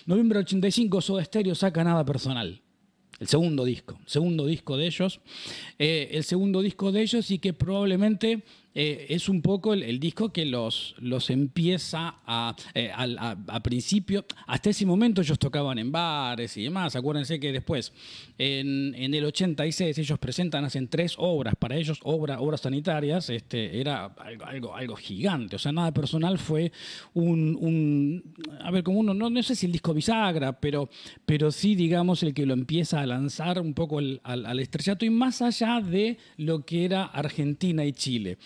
[0.06, 2.60] noviembre del 85, Soda Stereo saca Nada Personal.
[3.18, 5.20] El segundo disco, segundo disco de ellos.
[5.78, 10.32] Eh, el segundo disco de ellos y que probablemente eh, es un poco el, disco
[10.32, 15.90] que los, los empieza a, eh, a, a principio, hasta ese momento ellos tocaban en
[15.90, 16.94] bares y demás.
[16.94, 17.92] Acuérdense que después,
[18.38, 23.80] en, en el 86, ellos presentan, hacen tres obras, para ellos obra, obras sanitarias, este,
[23.80, 24.06] era
[24.44, 25.56] algo, algo, gigante.
[25.56, 26.70] O sea, nada personal fue
[27.14, 30.88] un, un- a ver, como uno, no, no sé si el disco bisagra, pero,
[31.26, 35.10] pero sí, digamos, el que lo empieza a lanzar un poco al- al estrellato y
[35.10, 38.38] más allá de lo que era Argentina y Chile.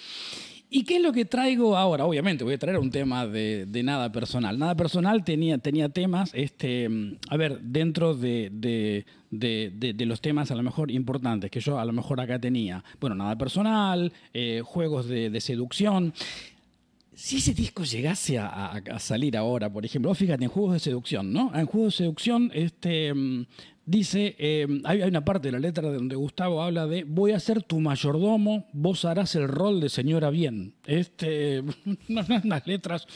[0.70, 2.04] ¿Y qué es lo que traigo ahora?
[2.04, 4.58] Obviamente voy a traer un tema de, de nada personal.
[4.58, 9.70] Nada personal tenía, tenía temas, este, mm, a ver, dentro de, de- de-
[10.06, 12.82] los temas a lo mejor importantes que yo a lo mejor acá tenía.
[13.00, 16.12] Bueno, nada personal, eh, juegos de, seducción.
[17.14, 20.80] Si ese disco llegase a, a- a salir ahora, por ejemplo, fíjate en Juegos de
[20.80, 21.52] Seducción, ¿no?
[21.54, 23.46] En Juegos de Seducción, este, mm,
[23.86, 27.40] dice, eh, hay, hay una parte de la letra donde Gustavo habla de voy a
[27.40, 30.74] ser tu mayordomo, vos harás el rol de señora bien.
[30.86, 31.62] Este,
[32.08, 33.06] unas, letras,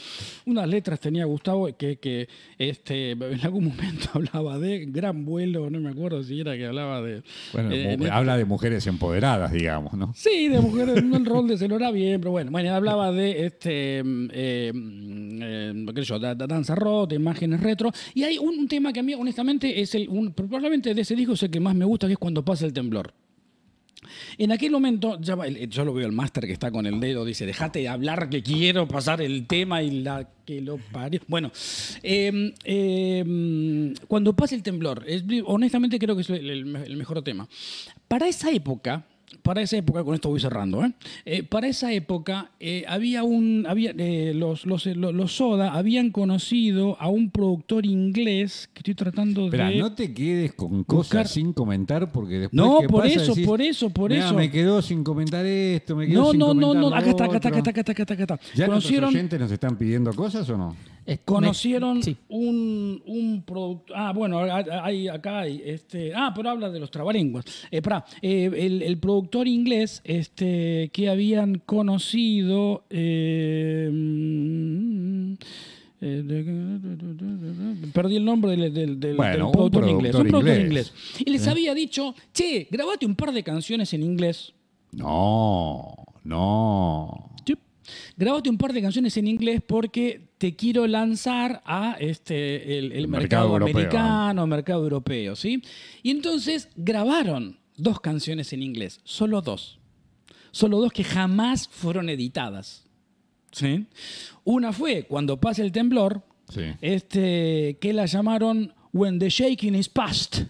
[0.45, 2.27] unas letras tenía Gustavo que, que
[2.57, 7.01] este, en algún momento hablaba de gran vuelo, no me acuerdo si era que hablaba
[7.01, 7.21] de...
[7.53, 10.13] Bueno, eh, habla de mujeres empoderadas, digamos, ¿no?
[10.15, 13.99] Sí, de mujeres, no el rol de señora bien, pero bueno, bueno, hablaba de este,
[14.33, 16.75] eh, mm, eh, qué sé yo, da- da- danza
[17.07, 20.31] de imágenes retro, y hay un, un tema que a mí, honestamente, es el, un-
[20.59, 22.73] probablemente de ese disco es el que más me gusta, que es cuando pasa el
[22.73, 23.13] temblor.
[24.37, 27.79] En aquel momento, yo lo veo el máster que está con el dedo, dice, dejate
[27.79, 31.21] de hablar que quiero pasar el tema y la que lo parió.
[31.27, 31.51] Bueno,
[32.03, 37.47] eh, eh, cuando pasa el temblor, es- honestamente creo que es el mejor tema.
[38.07, 39.05] Para esa época,
[39.43, 40.93] para esa época, con esto voy cerrando, ¿eh?
[41.25, 46.11] Eh, para esa época eh, había un, había, eh, los, los, los, los Soda habían
[46.11, 49.75] conocido a un productor inglés que estoy tratando de...
[49.77, 52.53] no te quedes con cosas sin comentar porque después.
[52.53, 53.15] No, ¿qué por pasa?
[53.15, 54.35] eso, Decís, por eso, por "Mirá, eso".
[54.35, 57.25] Me quedó sin comentar esto, me quedó No, sin no, no, comentar no, acá está,
[57.25, 57.69] acá está, acá otro".
[57.69, 58.35] está, acá está, acá está, acá está.
[58.57, 60.75] ¿Ya nuestros Conocieron, oyentes nos están pidiendo cosas o no?
[61.13, 62.15] Es- conocieron me- sí.
[62.29, 63.93] un, un producto.
[63.95, 65.61] Ah, bueno, hay, acá hay.
[65.65, 67.45] Este, ah, pero habla de los trabalenguas.
[67.71, 72.83] Eh, pará, eh, el, el productor inglés este, que habían conocido.
[72.89, 75.33] eh, mm,
[76.01, 80.15] eh, perdí el nombre del, del- del- Bueno, del un productor, inglés.
[80.15, 80.63] Un productor inglés.
[80.65, 80.93] inglés.
[81.25, 84.53] Y les había dicho, che, grabate un par de canciones en inglés.
[84.91, 85.93] No,
[86.23, 87.29] no.
[88.17, 93.07] Grabaste un par de canciones en inglés porque te quiero lanzar a este, el, el
[93.07, 93.75] mercado, mercado europeo.
[93.75, 95.61] americano, mercado europeo, ¿sí?
[96.03, 99.79] Y entonces grabaron dos canciones en inglés, solo dos.
[100.51, 102.85] Solo dos que jamás fueron editadas.
[103.51, 103.85] ¿sí?
[104.43, 106.61] Una fue Cuando pase el temblor, Sí.
[106.81, 110.41] este, que la llamaron When the Shaking is Past.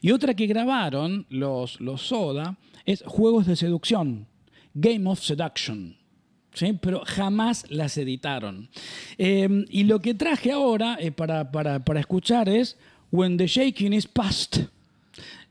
[0.00, 4.26] Y otra que grabaron los, los Soda es Juegos de Seducción,
[4.74, 5.96] Game of Seduction.
[6.54, 6.72] ¿Sí?
[6.80, 8.68] Pero jamás las editaron.
[9.18, 12.76] Eh, y lo que traje ahora eh, para, para- para escuchar es
[13.10, 14.58] When the Shaking is Past.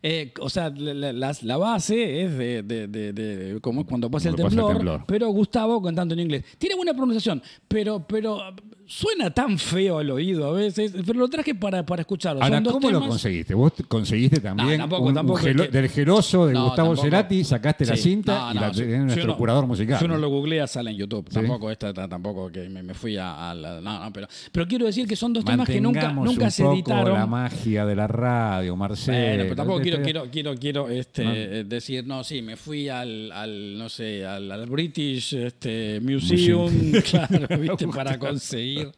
[0.03, 4.35] Eh, o sea, la, la- base es de, de- de- de- como cuando pasa el,
[4.35, 6.43] Cuando pasa el temblor, pero Gustavo cantando en inglés.
[6.57, 8.39] Tiene buena pronunciación, pero, pero
[8.87, 10.91] suena tan feo al oído a veces.
[11.05, 12.41] Pero lo traje para, para escucharlo.
[12.43, 13.53] Ahora, ¿cómo lo conseguiste?
[13.53, 17.03] ¿Vos conseguiste también tampoco, un- un tampoco, gelo- que- del geloso de No, Gustavo tampoco.
[17.07, 19.99] Cerati, sacaste la cinta No, y no, la tenés nuestro curador musical.
[19.99, 20.21] Si uno ¿no?
[20.21, 21.27] lo googlea, sale en YouTube.
[21.29, 21.35] Sí.
[21.35, 24.67] Tampoco esta, ta- tampoco que me, me fui a, a la- no, no, pero, pero
[24.67, 27.13] quiero decir que son dos temas que nunca, nunca un se poco editaron.
[27.13, 29.17] la magia de la radio, Marcelo.
[29.17, 31.33] Bueno, pero tampoco quiero, quiero, quiero, quiero este, No.
[31.33, 36.91] eh, decir, no, sí, me fui al, al, no sé, al, al British este, Museum,
[37.09, 37.87] claro, ¿viste?
[37.87, 38.91] para conseguir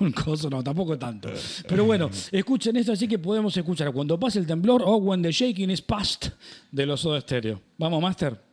[0.00, 1.30] un coso, no, tampoco tanto.
[1.68, 5.30] Pero bueno, escuchen esto, así que podemos escuchar cuando pase el temblor o When the
[5.32, 6.28] Shaking is Past
[6.70, 7.60] de los Soda Stereo.
[7.76, 8.47] Vamos, Master.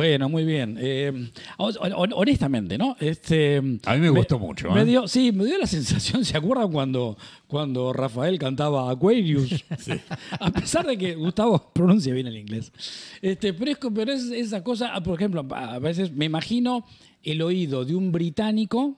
[0.00, 0.78] Bueno, muy bien.
[0.80, 1.12] Eh,
[1.58, 2.96] hon- hon- honestamente, ¿no?
[3.00, 4.84] Este, A mí me gustó mucho, me ¿eh?
[4.86, 9.62] dio- sí, me dio la sensación, ¿se acuerdan cuando, cuando Rafael cantaba Aquarius?
[10.40, 12.72] A pesar de que Gustavo pronuncia bien el inglés.
[13.20, 16.86] Este, pero es, pero es esa cosa, ah, por ejemplo, a veces me imagino
[17.22, 18.96] el oído de un británico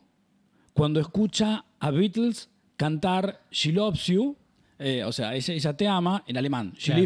[0.72, 4.36] cuando escucha a Beatles cantar She Loves You,
[4.78, 7.00] eh, o sea, ella, ella te ama en alemán, She Claro.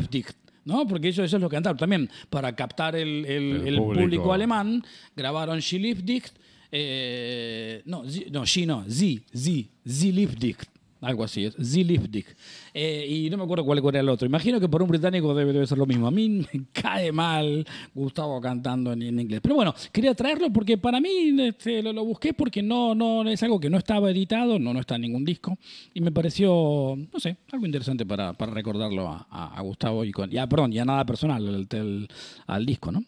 [0.67, 0.87] ¿No?
[0.87, 2.11] Porque eso, eso es lo que cantaron también.
[2.29, 4.03] Para captar el, el- El el público.
[4.03, 4.33] público.
[4.35, 4.85] alemán,
[5.17, 6.25] grabaron She Liebt dich,
[6.71, 10.57] eh, no, no, she no, sie, sie, sie.
[11.07, 12.27] Algo así, es dich.
[12.75, 14.27] Eh, y no me acuerdo cuál era el otro.
[14.27, 16.07] Imagino que por un británico debe, debe ser lo mismo.
[16.07, 17.65] A mí me cae mal
[17.95, 19.41] Gustavo cantando en, en inglés.
[19.41, 23.41] Pero bueno, quería traerlo porque para mí este, lo, lo busqué porque no, no es
[23.43, 25.57] algo que no estaba editado, no, no está en ningún disco.
[25.95, 30.11] Y me pareció, no sé, algo interesante para, para recordarlo a, a- a Gustavo y
[30.13, 32.09] con, ya, perdón, ya nada personal al, al-
[32.49, 33.05] al disco, ¿no?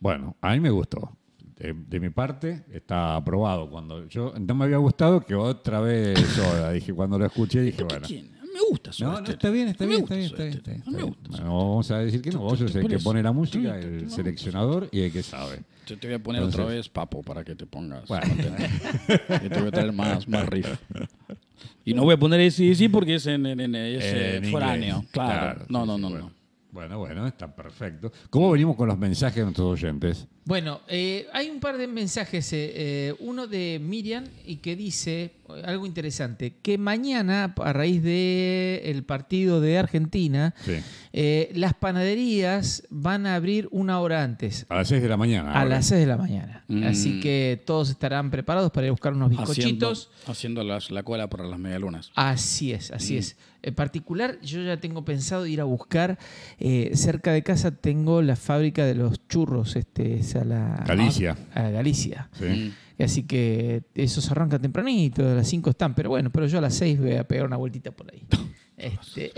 [0.00, 1.10] Bueno, a mí me gustó.
[1.56, 3.70] De, de mi parte, está aprobado.
[3.70, 6.72] Cuando yo no me había gustado que otra vez Soda.
[6.72, 8.06] Dije, cuando lo escuché, dije, bueno.
[8.06, 8.32] ¿Quién?
[8.54, 10.82] Me gusta Soda No, no, está bien, está bien, está bien, está bien.
[10.86, 11.28] Me gusta.
[11.30, 12.38] Bueno, vamos a decir que no.
[12.40, 15.60] Vos sos el que pone la música, el seleccionador y el que sabe.
[15.86, 18.06] Yo te voy a poner Entonces- otra vez papo para que te pongas.
[18.08, 18.26] Bueno.
[18.28, 18.62] contento.
[19.44, 20.68] Y te voy a traer más, más riff.
[21.84, 25.04] Y no voy a poner ese sí porque es en, en- en- es, eh, foráneo.
[25.10, 25.66] Claro.
[25.68, 26.24] No, no, no, bueno.
[26.26, 26.34] no.
[26.70, 28.10] Bueno, bueno, está perfecto.
[28.30, 30.26] ¿Cómo venimos con los mensajes de nuestros oyentes?
[30.46, 32.52] Bueno, eh, hay un par de mensajes.
[32.52, 38.02] eh, eh, uno de Miriam y que dice eh, algo interesante: que mañana, a raíz
[38.02, 40.74] del partido de Argentina, Sí.
[41.14, 44.66] eh, las panaderías van a abrir una hora antes.
[44.68, 45.50] A las 6 de la mañana.
[45.52, 45.76] A ahora.
[45.76, 46.62] las 6 de la mañana.
[46.68, 46.84] Mm.
[46.84, 50.10] Así que todos estarán preparados para ir a buscar unos bizcochitos.
[50.26, 52.10] haciendo las- la cola para las medialunas.
[52.16, 53.36] Así es, así es.
[53.62, 56.18] En particular, yo ya tengo pensado ir a buscar,
[56.58, 61.36] eh, cerca de casa tengo la fábrica de los churros, este, es a la Galicia.
[61.54, 62.28] A la Galicia.
[62.38, 62.72] Sí.
[62.98, 66.74] Así que esos arrancan tempranito, a las 5 están, pero bueno, pero yo a las
[66.74, 68.22] 6 voy a pegar una vueltita por ahí.
[68.76, 69.30] Este,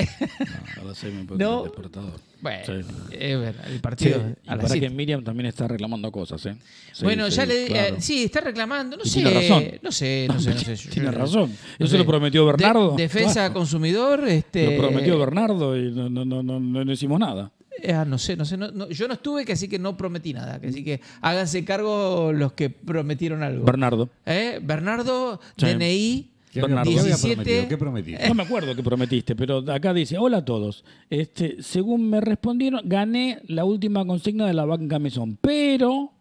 [0.81, 1.59] A las seis me pongo No.
[1.59, 2.19] el despertador.
[2.41, 2.73] bueno, Sí.
[3.13, 4.89] eh, bueno, el Sí, partido y a para que.
[4.91, 6.57] Miriam también está reclamando cosas, ¿eh?
[6.93, 7.97] Sí, bueno, sí, ya le claro.
[7.97, 9.65] eh, sí, está reclamando, no Y sé, tiene razón.
[9.83, 10.77] no sé, no sé, no sé.
[10.91, 11.51] Tiene razón.
[11.79, 11.99] no Eso sé.
[11.99, 12.97] lo prometió De- Bernardo.
[12.97, 13.55] defensa Claro.
[13.55, 17.53] consumidor, este Lo prometió Bernardo y no, no, no, no, no hicimos nada.
[17.83, 18.57] Eh, Ah, no sé, no sé.
[18.57, 20.61] no- no- yo no estuve, que así que no prometí nada.
[20.61, 23.65] Que así que háganse cargo los que prometieron algo.
[23.65, 24.09] Bernardo.
[24.25, 24.59] ¿Eh?
[24.63, 25.67] Bernardo, Sí.
[25.67, 26.91] DNI, ¿Qué había, Bernardo.
[26.91, 27.35] qué había 17.
[27.37, 27.69] prometido?
[27.69, 28.29] ¿Qué prometiste?
[28.29, 30.85] No me acuerdo qué prometiste, pero acá dice, hola a todos.
[31.11, 36.13] Este, según me respondieron, gané la última consigna de la banca Mesón, pero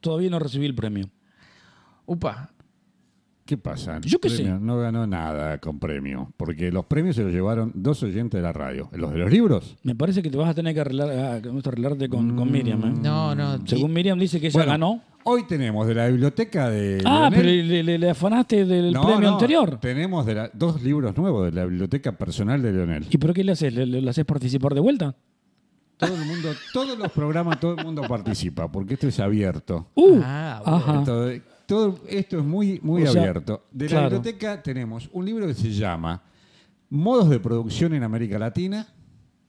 [0.00, 1.10] todavía no recibí el premio.
[2.06, 2.50] Upa.
[3.44, 4.00] ¿Qué pasa?
[4.00, 4.44] Yo qué sé.
[4.44, 8.54] No ganó nada con premio, porque los premios se los llevaron dos oyentes de la
[8.54, 8.88] radio.
[8.92, 9.76] ¿Los de los libros?
[9.82, 12.82] Me parece que te vas a tener que arreglar, ah, a arreglarte con, con Miriam.
[12.84, 12.94] ¿eh?
[13.02, 13.58] No, no.
[13.66, 15.02] Según Miriam dice que ella Bueno, ganó.
[15.24, 17.02] Hoy tenemos de la biblioteca de.
[17.04, 19.78] Ah, Leonel- pero le, le- le afanaste del No, premio no, anterior.
[19.80, 23.06] Tenemos de la- dos libros nuevos de la biblioteca personal de Leonel.
[23.10, 23.74] ¿Y por qué le haces?
[23.74, 25.14] ¿Le, le- le haces participar de vuelta?
[25.98, 29.86] Todo el mundo, todos los programas, todo el mundo participa, porque esto es abierto.
[29.94, 30.76] Uh, Ah, bueno.
[30.78, 30.94] ajá.
[30.98, 33.64] Entonces, todo esto es muy, muy O sea, abierto.
[33.70, 34.10] De la claro.
[34.10, 36.22] biblioteca tenemos un libro que se llama
[36.90, 38.86] Modos de producción en América Latina,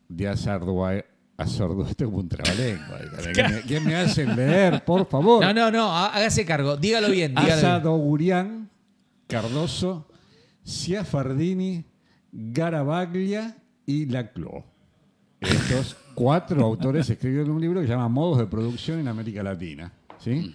[0.08, 0.93] de Azardua.
[1.38, 2.97] Azardu, esto es un trabalengua.
[3.34, 5.43] ¿Quién me, quién me hace leer, por favor?
[5.43, 5.91] No, no, no.
[5.91, 6.78] há- Hágase cargo.
[6.78, 7.32] Dígalo bien.
[7.32, 7.60] Dígalo bien.
[7.60, 8.69] Asadogurian,
[9.28, 10.08] Cardoso,
[10.65, 11.84] Ciafardini,
[12.32, 14.63] Garabaglia y Laclau.
[15.41, 19.91] Estos cuatro autores escribieron un libro que se llama Modos de Producción en América Latina.
[20.19, 20.54] ¿sí?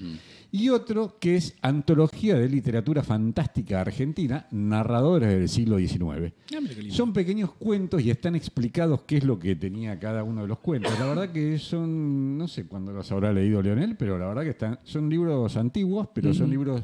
[0.52, 6.32] Y otro que es Antología de Literatura Fantástica Argentina, narradores del siglo XIX.
[6.52, 6.58] Ah.
[6.88, 10.58] Son pequeños cuentos y están explicados qué es lo que tenía cada uno de los
[10.58, 10.98] cuentos.
[10.98, 14.50] La verdad que son, no sé cuándo los habrá leído Leonel, pero la verdad que
[14.50, 16.82] están, son libros antiguos, pero son libros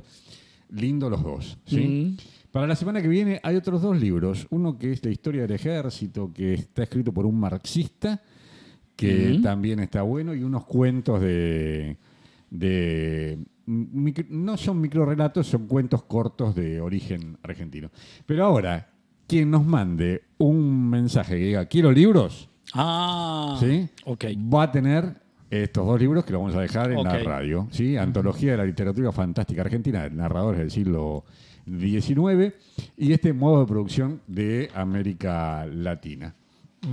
[0.70, 1.58] lindos los dos.
[1.66, 2.16] ¿sí?
[2.52, 4.46] Para la semana que viene hay otros dos libros.
[4.50, 8.22] Uno que es la historia del ejército, que está escrito por un marxista,
[8.94, 11.96] que también está bueno, y unos cuentos de...
[12.50, 17.90] de micro- no son microrelatos, son cuentos cortos de origen argentino.
[18.24, 18.90] Pero ahora,
[19.26, 23.88] quien nos mande un mensaje que diga, quiero libros, Ah, ¿sí?
[24.04, 24.24] ok.
[24.52, 25.16] va a tener
[25.50, 27.68] estos dos libros que lo vamos a dejar en la radio.
[27.70, 27.96] ¿sí?
[27.96, 31.24] Antología de la literatura fantástica argentina, de narradores del siglo
[31.66, 32.54] XIX,
[32.96, 36.34] y este modo de producción de América Latina.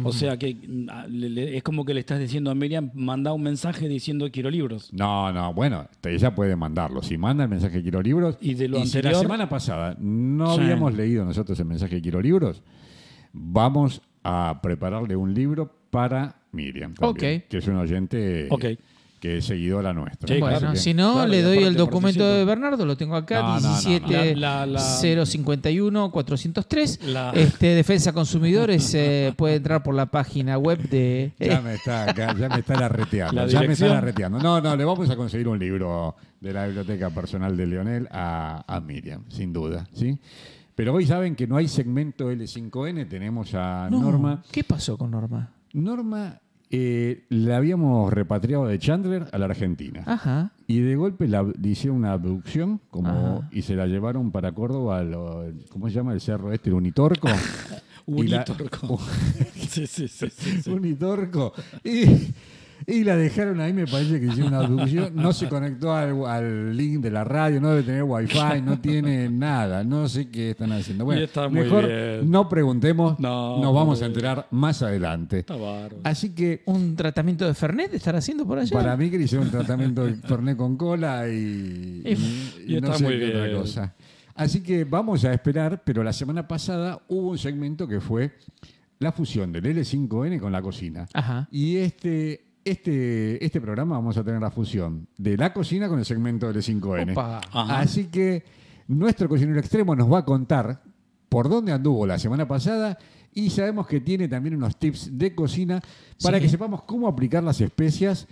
[0.04, 0.58] O sea que
[0.89, 4.28] ah, le- le- es como que le estás diciendo a Miriam, manda un mensaje diciendo
[4.32, 4.91] quiero libros.
[4.91, 7.04] No, no, bueno, ella puede mandarlo.
[7.04, 8.38] Si manda el mensaje Quiero Libros.
[8.41, 10.62] Y de lo si la semana pasada no Sí.
[10.62, 12.63] habíamos leído nosotros el mensaje Quiero Libros,
[13.34, 16.93] vamos a prepararle un libro para Miriam.
[16.93, 17.50] también, Ok.
[17.50, 18.65] Que es un oyente Ok.
[19.23, 20.27] Que es seguidora nuestra.
[20.27, 20.75] Sí, bueno, claro.
[20.75, 23.67] si no, Claro, le doy el documento de Bernardo, lo tengo acá, No, no, no,
[23.69, 23.79] no.
[23.79, 26.99] 17 La- la- la- 051 403.
[27.05, 31.31] La- Este, Defensa Consumidores eh, puede entrar por la página web de...
[31.39, 33.33] Ya eh, me está, acá, ya me está arreteando.
[33.43, 34.39] La ya me está arreteando.
[34.39, 38.65] No, no, le vamos a conseguir un libro de la biblioteca personal de Leonel a,
[38.67, 40.17] a Miriam, sin duda, ¿sí?
[40.75, 44.43] Pero hoy saben que no hay segmento L5N, tenemos a no, Norma.
[44.51, 45.49] ¿Qué pasó con Norma?
[45.71, 46.41] Norma
[46.75, 50.01] eh, la habíamos repatriado de Chandler a la Argentina.
[50.07, 50.53] Ajá.
[50.65, 53.49] Y de golpe la, le hicieron una abducción como, Ajá.
[53.51, 56.69] y se la llevaron para Córdoba, a lo- ¿cómo se llama el cerro este?
[56.69, 57.27] El Unitorco.
[58.07, 58.99] La- Unitorco.
[59.55, 60.69] Sí, sí, sí, sí, sí.
[60.69, 61.53] Unitorco.
[61.83, 62.03] Y,
[62.88, 65.12] y la dejaron ahí, me parece que hicieron una abducción.
[65.15, 69.30] No se conectó al, al link de la radio, no debe tener wifi, no tiene
[69.30, 69.84] nada.
[69.84, 71.06] No sé qué están haciendo.
[71.06, 72.30] Bueno, está mejor bien.
[72.30, 75.39] no preguntemos, No, nos vamos a enterar más adelante.
[75.39, 75.98] Está bárbaro.
[76.04, 78.72] Así que ¿Un tratamiento de Fernet estará haciendo por allá?
[78.78, 81.32] para mí que le hicieron un tratamiento de Fernet con cola y,
[82.06, 83.58] y- Y y no está sé muy qué otra bien.
[83.60, 83.93] cosa.
[84.36, 88.32] Así que vamos a esperar, pero la semana pasada hubo un segmento que fue
[89.00, 91.08] la fusión del L5N con la cocina.
[91.13, 91.48] Ajá.
[91.52, 96.06] Y este, este, este programa vamos a tener la fusión de la cocina con el
[96.06, 97.12] segmento del L5N.
[97.12, 97.41] Opa.
[97.52, 97.80] Ajá.
[97.80, 98.43] Así que
[98.88, 100.82] nuestro cocinero extremo nos va a contar
[101.30, 102.97] por dónde anduvo la semana pasada
[103.34, 105.82] y sabemos que tiene también unos tips de cocina
[106.21, 106.43] para Sí.
[106.43, 108.28] que sepamos cómo aplicar las especias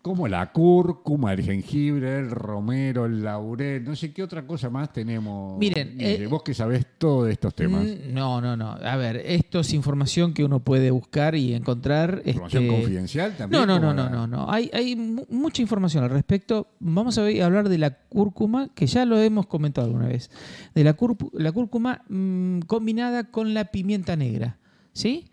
[0.00, 4.92] como la cúrcuma, el jengibre, el romero, el laurel, no sé qué otra cosa más
[4.92, 5.58] tenemos.
[5.58, 7.84] Miren, eh, vos que sabés todo de estos temas.
[7.84, 8.70] Mm, No, no, no.
[8.72, 12.22] A ver, esto es información que uno puede buscar y encontrar.
[12.24, 13.60] Información este, confidencial también.
[13.60, 14.50] No, no, no, no, no, no.
[14.50, 16.68] Hay, hay mu- mucha información al respecto.
[16.80, 20.30] Vamos a hablar de la cúrcuma, que ya lo hemos comentado alguna vez.
[20.74, 20.96] De la,
[21.32, 24.56] la cúrcuma mm, combinada con la pimienta negra.
[24.92, 25.26] ¿Sí?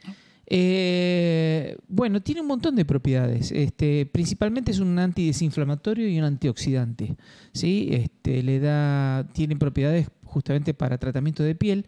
[0.47, 3.51] Eh, bueno, tiene un montón de propiedades.
[3.51, 7.15] Este, principalmente es un antidesinflamatorio y un antioxidante.
[7.53, 7.89] ¿sí?
[7.91, 11.85] Este, le da, tiene propiedades justamente para tratamiento de piel,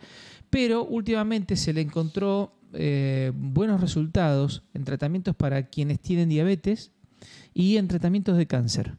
[0.49, 6.91] pero últimamente se le encontró eh, buenos resultados en tratamientos para quienes tienen diabetes
[7.53, 8.95] y en tratamientos de cáncer.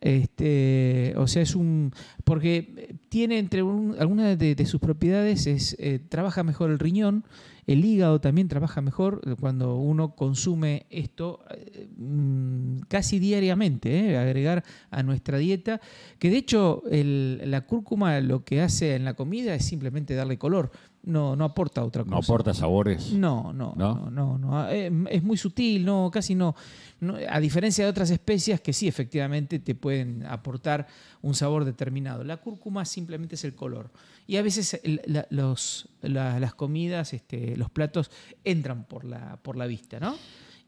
[0.00, 1.92] Este, o sea, es un.
[2.24, 5.76] Porque tiene entre un- algunas de, de sus propiedades es.
[5.78, 7.24] eh, trabaja mejor el riñón,
[7.66, 14.64] el hígado también trabaja mejor cuando uno consume esto eh, mm, casi diariamente, eh, agregar
[14.90, 15.80] a nuestra dieta.
[16.18, 20.38] Que de hecho, el- la cúrcuma lo que hace en la comida es simplemente darle
[20.38, 20.70] color,
[21.04, 22.14] no, no aporta otra cosa.
[22.14, 23.12] No aporta sabores.
[23.12, 23.94] No, no, ¿No?
[23.94, 24.68] no, no, no.
[24.70, 26.54] Eh, Es muy sutil, no, casi no,
[27.02, 27.16] no.
[27.28, 30.86] A diferencia de otras especias que sí, efectivamente, te pueden aportar
[31.20, 32.24] un sabor determinado.
[32.24, 33.90] La cúrcuma simplemente es el color.
[34.26, 38.10] Y a veces la- los, la- las comidas, este, los platos
[38.44, 40.14] entran por la, por la vista, ¿no?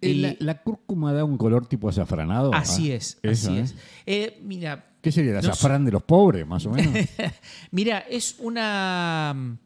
[0.01, 2.53] Eh, la, la cúrcuma da un color tipo azafranado.
[2.53, 3.61] así Ah, es, eso, así ¿eh?
[3.62, 3.75] es.
[4.05, 6.92] Eh, mira, ¿Qué sería el No azafrán de los pobres, más o menos?
[7.70, 9.57] Mira, es una.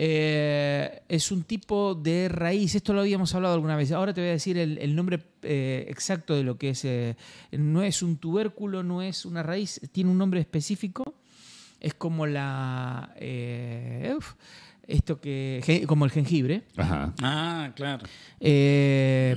[0.00, 2.76] Eh, es un tipo de raíz.
[2.76, 3.90] Esto lo habíamos hablado alguna vez.
[3.90, 6.84] Ahora te voy a decir el, el nombre eh, exacto de lo que es.
[6.84, 7.16] eh,
[7.50, 11.14] no es un tubérculo, no es una raíz, tiene un nombre específico.
[11.80, 13.12] Es como la.
[13.16, 14.34] eh, uf,
[14.86, 15.84] esto que.
[15.88, 16.62] como el jengibre.
[16.76, 17.12] Ajá.
[17.20, 18.06] Ah, claro.
[18.38, 19.36] Eh,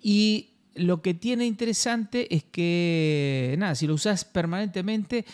[0.00, 5.24] y lo que tiene interesante es que, nada, si lo usas permanentemente,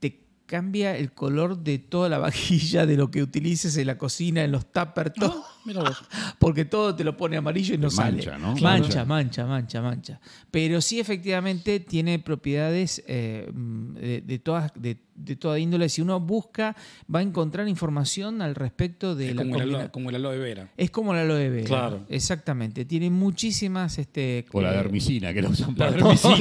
[0.00, 4.44] te cambia el color de toda la vajilla de lo que utilices en la cocina,
[4.44, 5.44] en los tuppers, todo.
[5.66, 6.02] Mira vos.
[6.38, 8.16] Porque todo te lo pone amarillo y no Te sale.
[8.18, 8.54] mancha, ¿no?
[8.56, 9.06] Mancha, Claro.
[9.06, 10.20] mancha, mancha, mancha.
[10.50, 15.88] Pero sí, efectivamente, tiene propiedades eh, de, de todas, de, de toda índole.
[15.88, 16.76] Si uno busca,
[17.12, 20.38] va a encontrar información al respecto de Es la como, el aloe, como el aloe
[20.38, 20.68] vera.
[20.76, 21.66] es como la aloe vera.
[21.66, 22.04] Claro.
[22.08, 22.84] Exactamente.
[22.84, 23.98] Tiene muchísimas.
[23.98, 26.08] Este, O la eh, dermicina, que la usan La para todo.
[26.08, 26.36] dermicina.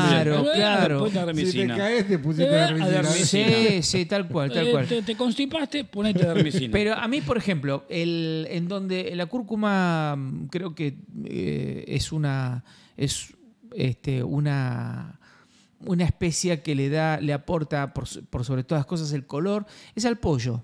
[0.10, 1.00] Claro, claro.
[1.00, 1.76] La Si te dermicina.
[1.76, 2.56] caes, te pusiste Eh,
[2.90, 3.02] dermicina.
[3.04, 4.86] Sí, sí, tal cual, tal Eh, cual.
[4.86, 6.68] Te, te constipaste, ponete dermicina.
[6.72, 12.12] Pero a mí, por ejemplo, el, en donde la cúrcuma mm, creo que eh, es
[12.12, 12.64] una
[12.96, 13.34] es
[13.74, 15.18] este, una
[15.86, 19.66] una especia que le da le aporta por, por sobre todas las cosas el color
[19.94, 20.62] es al pollo.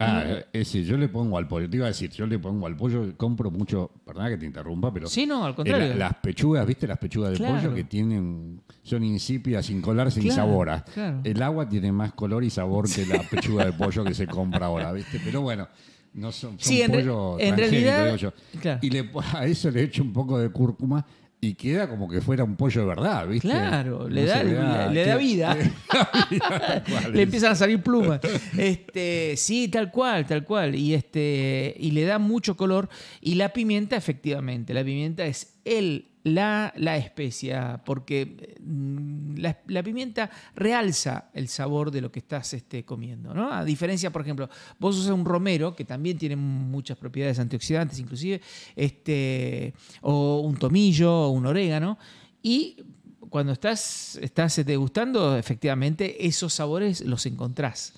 [0.00, 1.70] Ah, ese, yo le pongo al pollo.
[1.70, 4.92] Te iba a decir, yo le pongo al pollo, compro mucho, perdona que te interrumpa,
[4.92, 5.06] pero.
[5.06, 5.88] Sí, no, al eh, contrario.
[5.90, 6.88] la- las pechugas, ¿viste?
[6.88, 7.54] Las pechugas de Claro.
[7.60, 8.62] pollo que tienen.
[8.82, 10.70] Son insípidas, sin colar, sin Claro, sabor.
[10.70, 10.84] ah.
[10.92, 11.20] claro.
[11.22, 14.66] El agua tiene más color y sabor que la pechuga de pollo que se compra
[14.66, 15.20] ahora, ¿viste?
[15.24, 15.68] Pero bueno.
[16.14, 18.32] No son, son Sí, en re- pollo en transgénico, realidad- digo yo.
[18.60, 18.78] claro.
[18.82, 21.06] Y le, a eso le echo un poco de cúrcuma
[21.40, 23.48] y queda como que fuera un pollo de verdad, ¿viste?
[23.48, 25.56] Claro, le da- se le- le da vida.
[27.12, 28.20] Le empiezan a salir plumas.
[28.58, 30.74] Este, sí, tal cual, tal cual.
[30.74, 32.88] Y este, y le da mucho color.
[33.20, 39.82] Y la pimienta, efectivamente, la pimienta es el la, la especia, porque mm, la, la
[39.82, 43.34] pimienta realza el sabor de lo que estás este, comiendo.
[43.34, 43.52] ¿no?
[43.52, 44.48] A diferencia, por ejemplo,
[44.78, 48.40] vos usas un romero, que también tiene muchas propiedades antioxidantes inclusive,
[48.76, 51.98] este, o un tomillo, o un orégano,
[52.42, 52.76] y
[53.28, 57.94] cuando estás, estás degustando, efectivamente, esos sabores los encontrás.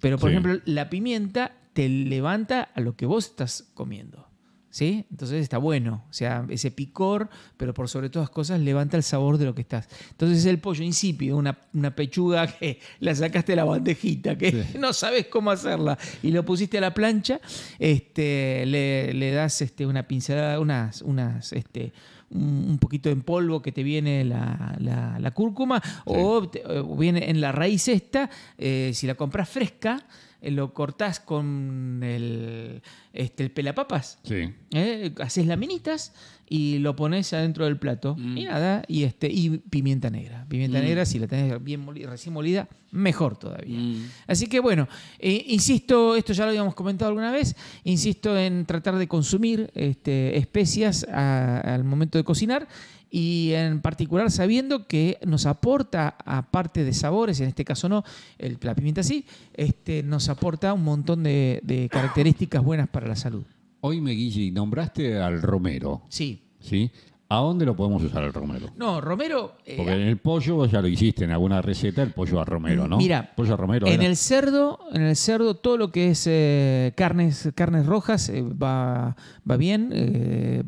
[0.00, 0.36] Pero, por Sí.
[0.36, 4.29] ejemplo, la pimienta te levanta a lo que vos estás comiendo.
[4.72, 5.04] ¿Sí?
[5.10, 6.04] Entonces está bueno.
[6.08, 9.62] O sea, ese picor, pero por sobre todas cosas levanta el sabor de lo que
[9.62, 9.88] estás.
[10.12, 14.92] Entonces el pollo insípido, una, una pechuga que la sacaste de la bandejita, que no
[14.92, 17.40] sabes cómo hacerla, y lo pusiste a la plancha,
[17.80, 21.92] este, le, le das este, una pincelada, unas, unas, este,
[22.30, 27.28] un poquito en polvo que te viene la, la- la cúrcuma, o, te- o viene
[27.28, 30.06] en la raíz esta, eh, si la compras fresca,
[30.42, 32.82] lo cortás con el,
[33.12, 34.18] este, el pelapapas.
[34.24, 34.50] Sí.
[34.72, 35.12] ¿eh?
[35.20, 36.12] Haces laminitas
[36.48, 38.16] y lo pones adentro del plato.
[38.18, 38.38] Mm.
[38.38, 40.46] Y nada, y, este, y pimienta negra.
[40.48, 43.78] Pimienta negra, si la tenés bien recién molida, mejor todavía.
[43.78, 44.04] Mm.
[44.26, 44.88] Así que bueno,
[45.18, 50.36] eh, insisto, esto ya lo habíamos comentado alguna vez, insisto en tratar de consumir este,
[50.38, 52.66] especias a- al momento de cocinar
[53.10, 58.04] y en particular sabiendo que nos aporta, aparte de sabores, en este caso no,
[58.38, 63.16] el- la pimienta sí, este, nos aporta un montón de, de características buenas para la
[63.16, 63.42] salud.
[63.80, 64.14] Hoy me
[64.50, 66.42] nombraste al romero, Sí.
[66.60, 66.90] ¿sí?
[67.32, 68.66] ¿A dónde lo podemos usar el romero?
[68.76, 69.54] No, Romero...
[69.64, 72.44] eh, Porque en el pollo vos ya lo hiciste en alguna receta, el pollo a
[72.44, 72.96] romero, ¿no?
[72.96, 73.86] Mira, pollo a romero.
[73.86, 74.06] En era.
[74.06, 79.14] el cerdo, en el cerdo, todo lo que es eh, carnes, carnes rojas eh, va,
[79.48, 79.90] va bien.
[79.92, 80.64] eh,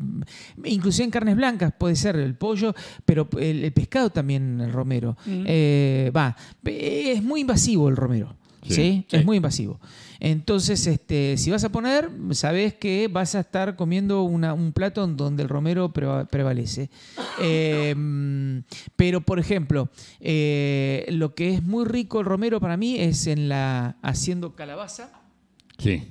[0.63, 5.17] inclusive en carnes blancas puede ser el pollo, pero el, el pescado también, el romero.
[5.27, 6.33] eh, va.
[6.63, 8.35] Es muy invasivo el romero.
[8.65, 9.05] Sí, ¿sí?
[9.09, 9.17] sí.
[9.17, 9.81] Es muy invasivo.
[10.25, 15.03] Entonces, este, si vas a poner, sabes que vas a estar comiendo una- un plato
[15.03, 16.89] en donde el romero preva- prevalece.
[17.41, 18.61] Eh,
[18.95, 19.89] pero, por ejemplo,
[20.21, 25.11] eh, lo que es muy rico el romero para mí es en la haciendo calabaza.
[25.77, 26.03] Sí.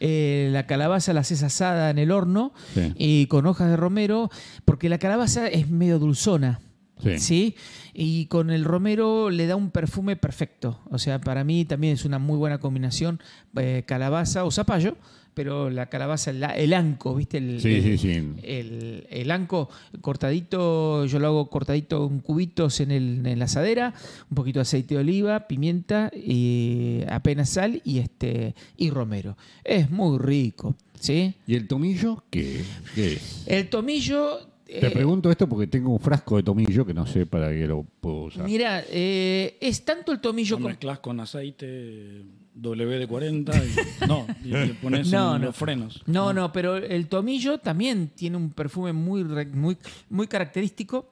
[0.00, 2.92] Eh, la calabaza la haces asada en el horno Sí.
[2.96, 4.30] y con hojas de romero,
[4.64, 6.60] porque la calabaza es medio dulzona.
[7.02, 7.18] Sí.
[7.18, 7.54] ¿sí?
[7.96, 10.80] Y con el romero le da un perfume perfecto.
[10.90, 13.20] O sea, para mí también es una muy buena combinación
[13.56, 14.96] eh, calabaza o zapallo,
[15.34, 17.38] pero la calabaza, el, el anco, ¿viste?
[17.38, 18.08] El, Sí, el- sí, sí.
[18.42, 19.68] El, el anco
[20.00, 23.94] cortadito, yo lo hago cortadito en cubitos en, el, en la asadera,
[24.30, 29.36] un poquito de aceite de oliva, pimienta y apenas sal y este y romero.
[29.64, 31.34] Es muy rico, ¿sí?
[31.46, 32.64] ¿Y el tomillo qué,
[32.94, 33.42] qué es?
[33.46, 34.38] El tomillo
[34.80, 37.66] Te eh, pregunto esto porque tengo un frasco de tomillo que no sé para qué
[37.66, 38.44] lo puedo usar.
[38.44, 40.68] Mira, eh, es tanto el tomillo Lo como...
[40.68, 42.22] mezclas con aceite
[42.60, 43.62] WD-40
[44.02, 45.46] y, no, y le pones No, en no.
[45.48, 46.02] los frenos.
[46.06, 49.76] No, no, pero el tomillo también tiene un perfume muy, muy,
[50.10, 51.10] muy característico.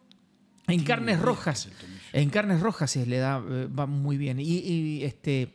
[0.68, 1.68] En carnes rojas,
[2.12, 4.38] en carnes rojas se le da, eh, va muy bien.
[4.38, 5.48] Y, y, este,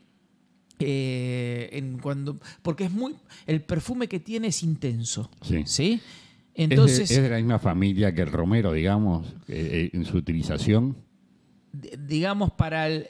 [0.79, 3.15] eh, en cuando, porque es muy,
[3.47, 5.63] el perfume que tiene es intenso, Sí.
[5.65, 6.01] ¿sí?
[6.57, 10.03] ¿Es de- Entonces, ¿Es de, la misma familia que el romero, digamos, eh, eh, en
[10.05, 10.97] su utilización?
[11.99, 13.07] digamos, para el,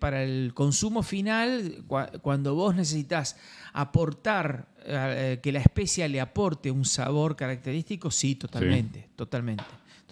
[0.00, 3.36] para el consumo final, cua- cuando vos necesitas
[3.72, 9.62] aportar, eh, que la especia le aporte un sabor característico, sí, totalmente, totalmente.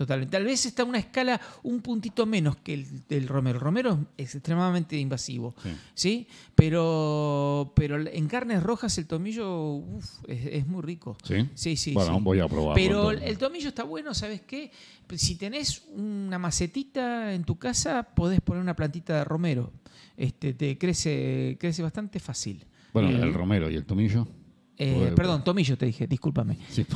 [0.01, 0.33] Totalmente.
[0.33, 3.59] Tal vez está a una escala un puntito menos que el del romero.
[3.59, 5.69] Romero es extremadamente invasivo, Sí.
[5.93, 6.27] ¿sí?
[6.55, 11.19] Pero, pero en carnes rojas el tomillo uf, es, es muy rico.
[11.23, 11.35] ¿Sí?
[11.55, 12.23] Sí, sí, Bueno, sí.
[12.23, 12.75] voy a probarlo.
[12.77, 14.71] Pero el tomillo está bueno, ¿sabes qué?
[15.17, 19.71] Si tenés una macetita en tu casa, podés poner una plantita de romero.
[20.17, 22.65] Este, te crece, crece bastante fácil.
[22.95, 24.27] Bueno, Eh, el romero y el tomillo.
[24.83, 26.57] Eh, perdón, tomillo te dije, discúlpame.
[26.71, 26.87] Sí.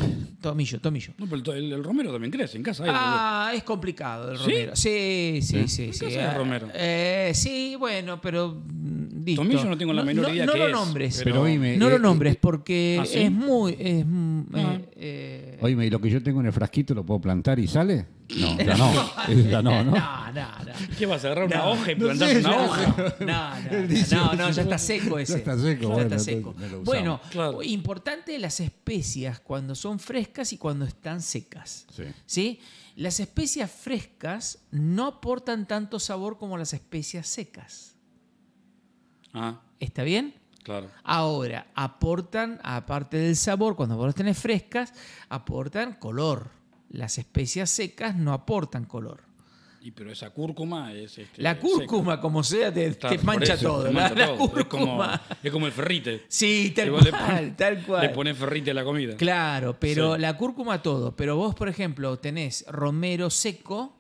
[0.41, 1.13] Tomillo, tomillo.
[1.19, 2.85] No, pero el, el- el romero también crece en casa.
[2.85, 4.45] hay- Ah, es complicado el ¿Sí?
[4.45, 4.77] romero.
[4.77, 5.83] Sí, sí, sí.
[5.85, 6.05] ¿En sí.
[6.07, 6.69] casa hay Ah, romero?
[6.75, 8.63] eh, sí, bueno, pero.
[8.67, 9.43] mm, listo.
[9.43, 11.21] Tomillo no tengo la menor idea No, qué lo es, nombres.
[11.25, 13.19] Pero oíme, no eh, lo nombres eh, porque ¿Ah, sí?
[13.21, 13.77] es muy.
[13.79, 14.05] Es,
[14.55, 14.75] Ah.
[14.77, 17.67] eh, eh, Oíme, ¿y lo que yo tengo en el frasquito lo puedo plantar y
[17.67, 18.07] sale?
[18.39, 18.91] No, ya no.
[19.51, 19.93] Ya no, ¿no?
[19.93, 20.73] no, no, no.
[20.99, 23.15] ¿Qué vas a agarrar una No, hoja y no plantar sé, una hoja?
[23.21, 25.33] No, no, no, no, ya está seco ese.
[25.35, 26.55] Ya está seco, Ya bueno, está seco.
[26.59, 26.81] no.
[26.81, 27.63] Bueno, Claro.
[27.75, 31.87] Importante las especias cuando son frescas y cuando están secas.
[31.95, 32.05] Sí.
[32.27, 32.61] ¿Sí?
[32.97, 37.97] Las especias frescas no aportan tanto sabor como las especias secas.
[39.33, 40.35] Ah, ¿Está bien?
[40.63, 40.91] claro.
[41.03, 44.95] Ahora, aportan, aparte del sabor, cuando vos las tenés frescas,
[45.29, 46.51] aportan color.
[46.89, 49.25] Las especias secas no aportan color.
[49.87, 51.19] Y pero esa cúrcuma es.
[51.19, 53.85] este, La cúrcuma, como sea, te, te mancha eso, todo.
[53.85, 54.23] te La, todo.
[54.23, 55.23] Es como, cúrcuma.
[55.43, 56.25] es como el ferrite.
[56.27, 58.03] Sí, tal cual, pone- tal cual.
[58.03, 59.15] Le pone ferrite a la comida.
[59.19, 60.21] Claro, pero Sí.
[60.23, 61.15] la cúrcuma todo.
[61.15, 63.95] Pero vos, por ejemplo, tenés romero seco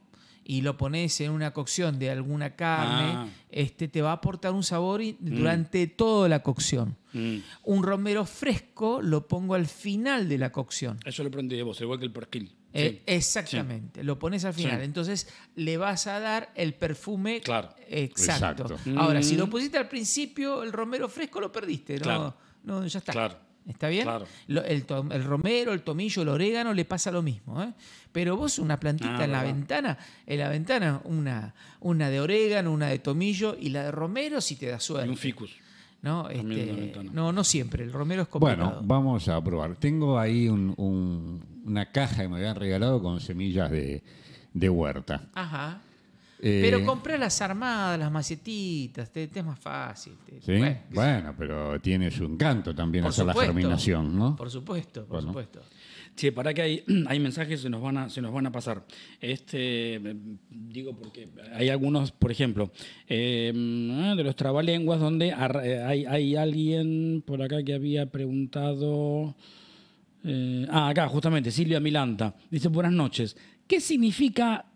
[0.44, 3.28] y lo pones en una cocción de alguna carne, Ah.
[3.50, 6.96] este te va a aportar un sabor y- durante toda la cocción.
[7.14, 7.38] Mm.
[7.64, 10.98] Un romero fresco lo pongo al final de la cocción.
[11.04, 12.52] Eso lo aprendí de vos, igual que el perquil.
[12.76, 13.02] Eh, Sí.
[13.06, 14.78] exactamente, lo pones al final.
[14.80, 14.84] Sí.
[14.84, 17.70] Entonces le vas a dar el perfume Claro.
[17.88, 18.64] exacto.
[18.64, 18.90] Exacto.
[19.00, 19.38] Ahora, si Mm.
[19.38, 21.94] lo pusiste al principio, el romero fresco lo perdiste.
[21.98, 22.34] No, Claro.
[22.64, 23.12] no ya está.
[23.12, 23.36] Claro.
[23.66, 24.04] ¿Está bien?
[24.04, 24.26] Claro.
[24.48, 27.62] El, romero, el tomillo, el orégano le pasa lo mismo.
[27.62, 27.72] ¿eh?
[28.12, 29.54] Pero vos una plantita Ah, en la verdad.
[29.54, 34.40] ventana, en la ventana una, una de orégano, una de tomillo y la de romero
[34.40, 35.08] si te da Y suerte.
[35.10, 35.56] un ficus.
[36.30, 38.66] Este, no, no siempre, el romero es complicado.
[38.72, 39.76] Bueno, vamos a probar.
[39.76, 44.02] Tengo ahí un- un- una caja que me habían regalado con semillas de,
[44.52, 45.30] de huerta.
[45.32, 45.80] Ajá.
[46.40, 50.14] Eh, Pero compré las armadas, las macetitas, te, te es más fácil.
[50.26, 50.58] te- ¿sí?
[50.58, 53.52] bueno, Bueno, pero tiene su encanto también por hacer la supuesto.
[53.54, 54.36] germinación, ¿no?
[54.36, 55.28] Por supuesto, por Bueno.
[55.28, 55.60] supuesto.
[56.16, 58.84] Che, para que hay, hay mensajes se nos van a, se nos van a pasar.
[59.20, 60.16] Este, eh,
[60.50, 62.70] digo porque hay algunos, por ejemplo,
[63.08, 63.52] eh,
[64.16, 69.34] de los trabalenguas donde eh, hay, hay alguien por acá que había preguntado.
[70.24, 72.34] eh, ah, acá, justamente, Silvia Milanta.
[72.50, 73.36] Dice, buenas noches.
[73.66, 74.66] ¿Qué significa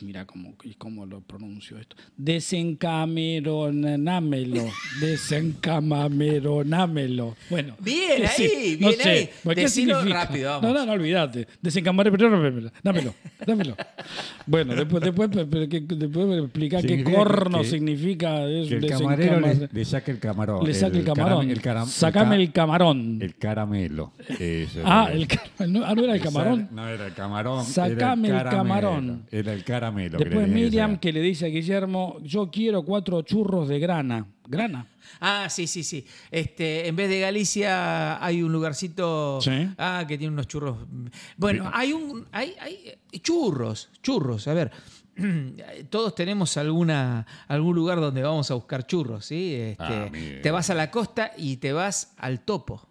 [0.00, 1.94] Mira cómo, cómo lo pronuncio esto.
[2.16, 4.64] Desencameronámelo.
[5.00, 7.36] Desencamameronámelo.
[7.50, 7.76] Bueno.
[7.80, 8.76] Bien ¿qué ahí, sí?
[8.76, 9.10] bien sé.
[9.10, 9.28] ahí.
[9.54, 10.24] ¿Qué significa?
[10.24, 10.62] rápido, vamos.
[10.62, 11.46] No, no, no, olvídate.
[11.60, 12.70] Desencameronámelo.
[12.82, 13.14] Dámelo,
[13.46, 13.76] dámelo.
[14.46, 19.68] Bueno, después, después, después, después me explicar qué corno que- significa Que el camarero le,
[19.70, 20.66] le saque el camarón.
[20.66, 21.50] le saque el camarón.
[21.50, 23.18] el caram- Sacame ca- el camarón.
[23.20, 24.12] El caramelo.
[24.38, 25.16] Eso ah, es.
[25.16, 25.72] el camarón.
[25.72, 26.68] No, ah, no era el camarón.
[26.72, 27.64] No era el camarón.
[27.64, 28.56] Sacame el era el,
[29.64, 30.18] caramelo.
[30.18, 30.18] camarón.
[30.18, 30.18] Era el caramelo.
[30.18, 34.26] Después que Miriam que le dice a Guillermo, yo quiero cuatro churros de grana.
[34.46, 34.86] ¿Grana?
[35.20, 36.04] Ah, sí, sí, sí.
[36.30, 39.68] Este, en vez de Galicia hay un lugarcito Sí.
[39.78, 40.76] ah, que tiene unos churros.
[41.36, 44.70] Bueno, hay un hay, hay churros, churros, a ver.
[45.90, 49.54] Todos tenemos alguna algún lugar donde vamos a buscar churros, ¿sí?
[49.54, 50.10] Este, Ah,
[50.42, 52.88] te vas a la costa y te vas al topo.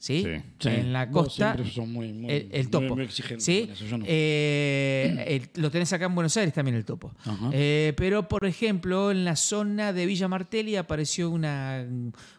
[0.00, 0.22] ¿Sí?
[0.24, 0.42] Sí.
[0.60, 0.68] Sí.
[0.70, 1.52] En la costa.
[1.52, 2.96] siempre sos muy- muy- el, topo.
[2.96, 3.68] muy ¿sí?
[3.70, 4.04] eso, no.
[4.08, 5.24] Eh,
[5.54, 7.12] el- lo tenés acá en Buenos Aires también el topo.
[7.52, 11.86] Eh, pero, por ejemplo, en la zona de Villa Martelli apareció una.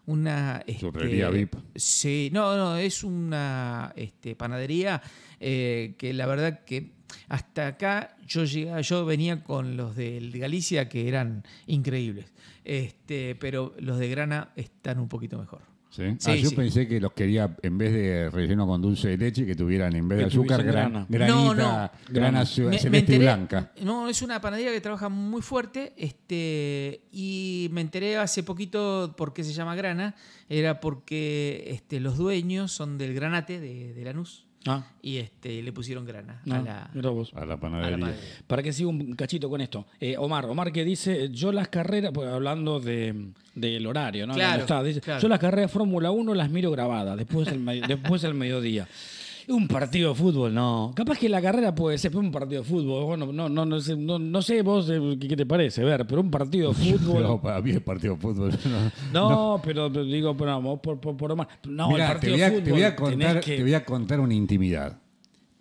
[0.07, 1.53] una este, VIP.
[1.75, 4.99] Sí, no, no, es una este, panadería
[5.39, 6.93] eh, que la verdad que
[7.29, 12.33] hasta acá yo llegaba, yo venía con los de Galicia que eran increíbles.
[12.65, 15.61] Este, pero los de Grana están un poquito mejor.
[15.91, 16.03] ¿Sí?
[16.19, 16.55] Sí, ah, yo sí.
[16.55, 20.07] pensé que los quería, en vez de relleno con dulce de leche, que tuvieran en
[20.07, 21.05] vez de Que azúcar, gran- grana.
[21.09, 21.91] granita, No, no.
[22.07, 23.71] grana Me- me celeste y enteré- blanca.
[23.83, 25.91] No, es una panadería que trabaja muy fuerte.
[25.97, 30.15] Este, y me enteré hace poquito por qué se llama Grana.
[30.47, 34.45] Era porque este, los dueños son del Granate de, de Lanús.
[34.67, 37.31] Ah, Y este, le pusieron grana no, a la, mirá vos.
[37.33, 37.97] A la a la panadería.
[37.97, 38.21] panadería.
[38.45, 39.87] Para que siga un cachito con esto.
[39.99, 44.33] Eh, Omar, Omar que dice, yo las carreras, pues, hablando de, del horario, ¿no?
[44.35, 44.83] Claro, ¿Dónde está?
[44.83, 45.19] Dice, claro.
[45.19, 48.87] Yo las carreras de Fórmula 1 las miro grabadas, después del, me- después del mediodía.
[49.47, 50.91] Un partido de fútbol, no.
[50.95, 53.05] Capaz que la carrera puede ser pero un partido de fútbol.
[53.05, 56.05] Bueno, no, no, no, sé, no, no sé vos eh, qué, qué te parece, ver,
[56.07, 57.23] pero un partido de fútbol.
[57.23, 58.51] No, para mí el partido de fútbol.
[59.13, 59.29] no.
[59.29, 61.47] No, pero digo, pero vamos por, por, por Omar.
[61.67, 62.63] No, Mirá, el te, partido voy a, de fútbol.
[62.65, 64.97] te voy a contar, que- te voy a contar una intimidad.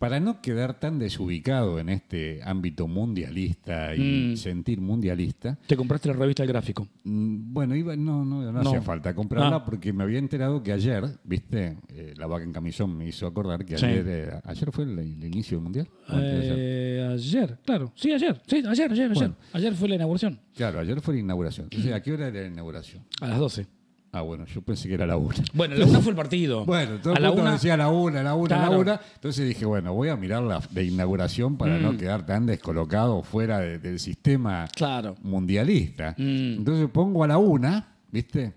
[0.01, 4.37] Para no quedar tan desubicado en este ámbito mundialista y Mm.
[4.39, 6.89] sentir mundialista, Te compraste la revista El Gráfico.
[7.05, 8.61] Mm, Bueno, iba, no, no, no, No.
[8.61, 9.65] hacía falta comprarla Ah.
[9.65, 13.67] porque me había enterado que ayer, viste, Eh, la vaca en camisón me hizo acordar
[13.67, 13.85] que Sí.
[13.85, 15.89] ayer, eh, ayer fue el, el inicio del mundial.
[16.15, 17.93] Eh, ayer, claro.
[17.95, 18.41] Sí, ayer.
[18.47, 19.33] Sí, ayer, ayer, ayer.
[19.53, 20.41] Ayer fue la inauguración.
[20.57, 21.65] Claro, ayer fue la inauguración.
[21.71, 23.03] Entonces, ¿a qué hora era la inauguración?
[23.21, 23.67] A las 12.
[24.13, 25.37] Ah, bueno, yo pensé que era la una.
[25.55, 26.65] Bueno, la una fue el partido.
[26.67, 27.53] Bueno, todo a el la mundo una.
[27.53, 28.73] decía la una, la una, Claro.
[28.73, 29.01] la una.
[29.15, 31.83] Entonces dije, bueno, voy a mirar la de inauguración para Mm.
[31.83, 35.15] no quedar tan descolocado fuera de- del sistema Claro.
[35.23, 36.15] mundialista.
[36.19, 36.59] Mm.
[36.59, 38.55] Entonces pongo a la una, ¿viste?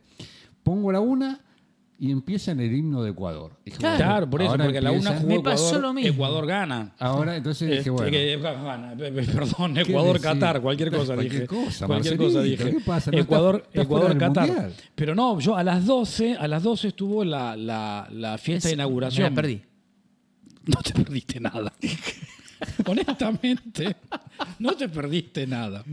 [0.64, 1.40] Pongo a la una
[2.00, 3.58] y empieza en el himno de Ecuador.
[3.64, 3.98] Dije, Claro.
[4.28, 5.82] bueno, por eso, porque a la una jugó Me pasó Ecuador.
[5.82, 6.12] lo mismo.
[6.14, 6.96] Ecuador gana.
[7.00, 8.12] Ahora, entonces dije, Este, bueno.
[8.98, 10.22] pe- perdón, ¿qué Ecuador, decir?
[10.40, 11.48] Qatar, cualquier cosa Cualquier dije.
[11.66, 12.72] cosa, cualquier cosa dije.
[12.72, 13.12] ¿qué pasa?
[13.12, 14.72] No Ecuador, está- está Ecuador, Qatar.
[14.96, 18.74] Pero no, yo a las 12, a las 12 estuvo la, la, la fiesta de
[18.76, 19.24] inauguración.
[19.24, 19.62] me la perdí.
[20.66, 21.72] No te perdiste nada.
[22.86, 23.96] Honestamente,
[24.60, 25.84] no te perdiste nada.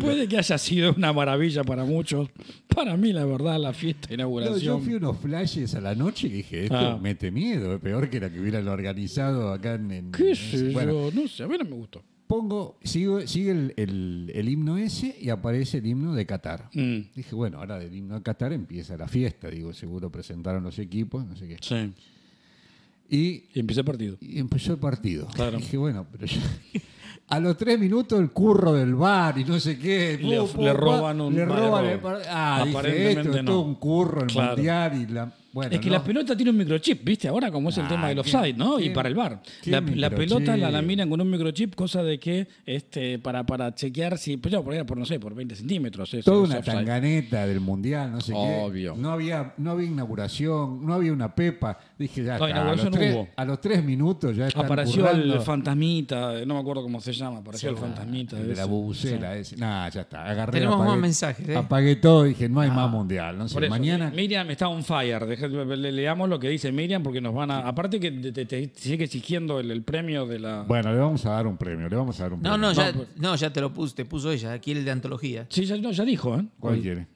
[0.00, 2.28] Puede que haya sido una maravilla para muchos.
[2.74, 4.60] Para mí, la verdad, la fiesta de No, inauguración.
[4.60, 6.98] yo fui unos flashes a la noche y dije, esto Ah.
[7.00, 9.90] mete miedo, es peor que la que hubieran organizado acá en...
[9.90, 11.20] en- ¿Qué en- sé bueno, yo?
[11.22, 12.02] No sé, a mí no me gustó.
[12.26, 16.70] pongo, sigo, sigue el, el- el himno ese y aparece el himno de Qatar.
[16.74, 19.50] Mm, Dije, bueno, ahora del himno de Qatar empieza la fiesta.
[19.50, 21.56] Digo, seguro presentaron los equipos, no sé qué.
[21.60, 21.92] sí.
[23.10, 24.16] Y, Y empieza el partido.
[24.20, 25.26] y empezó el partido.
[25.34, 25.58] Claro.
[25.58, 26.40] Dije, bueno, pero yo-
[27.28, 30.18] A los tres minutos el curro del bar y no sé qué.
[30.20, 33.50] Le- roban un- Le roban el par- Ah, dije, Aparentemente esto es no.
[33.52, 34.56] todo un curro el Claro.
[34.56, 35.32] mundial y la.
[35.52, 35.94] Bueno, es que no.
[35.94, 37.26] la pelota tiene un microchip, ¿viste?
[37.26, 38.78] Ahora como es el Ah, tema del ¿qué- offside, ¿no?
[38.78, 39.42] Y para el bar.
[39.64, 44.36] La, pelota la laminan con un microchip, cosa de que este para, para chequear si,
[44.36, 46.14] pues ya por, no sé, por 20 centímetros.
[46.14, 46.74] eso Toda es una offside.
[46.76, 48.94] tanganeta del mundial, no sé Obvio.
[48.94, 49.00] qué.
[49.00, 51.78] No había, no había inauguración, no había una pepa.
[51.98, 52.70] Dije, ya No, está.
[52.70, 53.28] A los, tres, hubo.
[53.34, 55.34] a los tres minutos ya están Apareció currando.
[55.34, 58.38] el fantasmita, no me acuerdo cómo se llama, apareció el fantasmita.
[58.38, 59.56] El de la bubucela ese.
[59.56, 60.24] Nah, ya está.
[60.24, 61.56] Agarré, Tenemos apagué, más mensajes, ¿eh?
[61.56, 63.36] Apagué todo y dije, no hay más mundial.
[63.38, 64.10] No sé, Por eso, mañana.
[64.14, 65.24] Miriam está on fire.
[65.26, 67.60] Deja- le- leamos lo que dice Miriam porque nos van a.
[67.66, 70.62] Aparte que te, te- te sigue exigiendo el, el premio de la.
[70.62, 72.58] Bueno, le vamos a dar un premio, le vamos a dar un No, premio.
[72.68, 73.08] no, ya, pues.
[73.16, 75.46] no, ya te lo puse, te puso ella, aquí el de antología.
[75.48, 76.44] Sí, ya, no, ya dijo, ¿eh?
[76.58, 77.06] ¿Cuál quiere?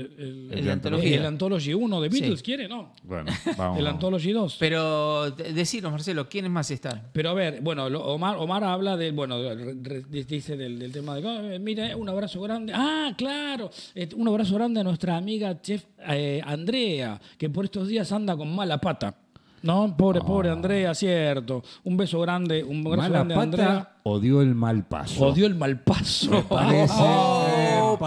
[0.00, 1.16] El, el- El de antología.
[1.16, 2.44] el Anthology 1 de Beatles Sí.
[2.44, 2.92] quiere, ¿no?
[3.02, 3.78] Bueno, vamos.
[3.78, 4.56] El Anthology 2.
[4.58, 7.08] Pero de- decinos, Marcelo, ¿quiénes más están?
[7.12, 10.92] Pero a ver, bueno, lo- Omar, Omar habla del, bueno, re- re- dice del, del
[10.92, 12.72] tema de, "Ah, mira, un abrazo grande.
[12.74, 17.88] Ah, claro, eh, un abrazo grande a nuestra amiga chef eh, Andrea, que por estos
[17.88, 19.14] días anda con mala pata.
[19.60, 21.64] No, pobre, pobre Andrea, cierto.
[21.82, 23.66] Un beso grande, un abrazo ¿Mala grande a Andrea.
[23.66, 25.26] pata o dio el mal paso?
[25.26, 26.44] Odió el mal paso.
[26.48, 26.94] Parece.
[27.82, 28.06] Opa.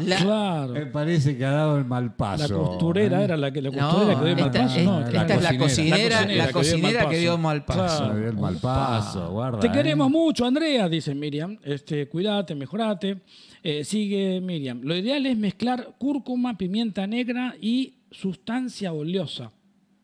[0.00, 0.72] La- claro.
[0.74, 2.42] Me parece que ha dado el mal paso.
[2.42, 4.78] La costurera era la que la No, costurera que dio el mal esta, paso.
[4.78, 8.04] es- No, esta es la cocinera, La cocinera que dio el mal paso.
[8.04, 8.18] Claro.
[8.18, 9.60] Dio el mal paso, guarda.
[9.60, 9.72] Te ¿eh?
[9.72, 11.58] queremos mucho, Andrea, dice Miriam.
[11.62, 13.20] Este, cuídate, mejorate.
[13.62, 14.80] Eh, sigue Miriam.
[14.82, 19.50] Lo ideal es mezclar cúrcuma, pimienta negra y sustancia oleosa.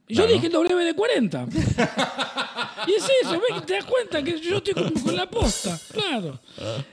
[0.07, 1.47] Y yo dije el W de 40.
[2.87, 3.65] y es eso, ¿ves?
[3.65, 5.79] te das cuenta que yo estoy con, con la posta.
[5.93, 6.39] Claro.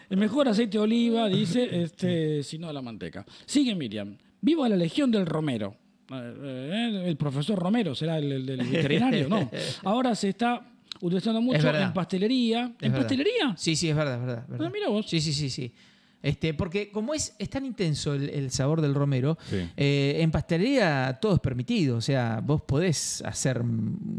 [0.09, 3.25] El mejor aceite de oliva, dice, este, si no la manteca.
[3.45, 4.17] Sigue Miriam.
[4.39, 5.75] Viva la legión del Romero.
[6.13, 9.49] Eh, el profesor Romero será el, el veterinario, ¿no?
[9.83, 10.65] Ahora se está
[11.01, 11.83] utilizando mucho verdad.
[11.83, 12.61] en pastelería.
[12.79, 12.97] ¿En verdad.
[12.99, 13.55] pastelería?
[13.57, 14.43] Sí, sí, es verdad, es verdad.
[14.43, 14.67] es verdad.
[14.67, 15.05] Ah, mira vos.
[15.09, 15.73] Sí, sí, sí, sí.
[16.23, 19.57] Este, porque como es, es tan intenso el, el sabor del romero, Sí.
[19.75, 21.97] eh, en pastelería todo es permitido.
[21.97, 23.63] O sea, vos podés hacer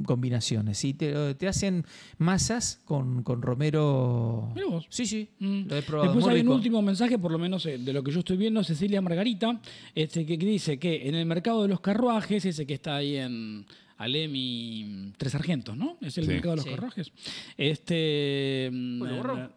[0.04, 0.78] combinaciones.
[0.78, 0.94] ¿sí?
[0.94, 1.84] Te, te hacen
[2.18, 4.50] masas con, con romero.
[4.54, 4.86] Mirá vos.
[4.88, 5.28] Sí, sí.
[5.38, 5.62] Mm.
[5.68, 6.12] Lo he probado.
[6.12, 8.36] Después muy hay un último mensaje, por lo menos eh, de lo que yo estoy
[8.36, 9.60] viendo, Cecilia Margarita,
[9.94, 13.64] este, que dice que en el mercado de los carruajes, ese que está ahí en
[13.98, 15.96] Alemi Tres Sargentos, ¿no?
[16.00, 16.30] Es el Sí.
[16.30, 16.70] mercado de los Sí.
[16.70, 17.12] carruajes.
[17.56, 19.50] Este, Uy, se borró.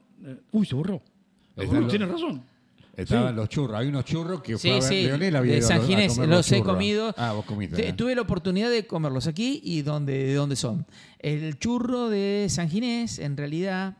[0.51, 1.01] uy, se borró.
[1.55, 2.43] Tienes razón.
[2.95, 3.77] Estaban los churros.
[3.77, 4.83] Hay unos churros que fue Sí, a ver.
[4.83, 6.73] sí, Leonel había de ido San los- a Ginés, comer los he churros.
[6.73, 7.13] comido.
[7.17, 7.75] Ah, vos comiste.
[7.75, 7.93] Te- ¿eh?
[7.93, 10.85] Tuve la oportunidad de comerlos aquí y donde, de dónde son.
[11.19, 13.97] El churro de San Ginés, en realidad,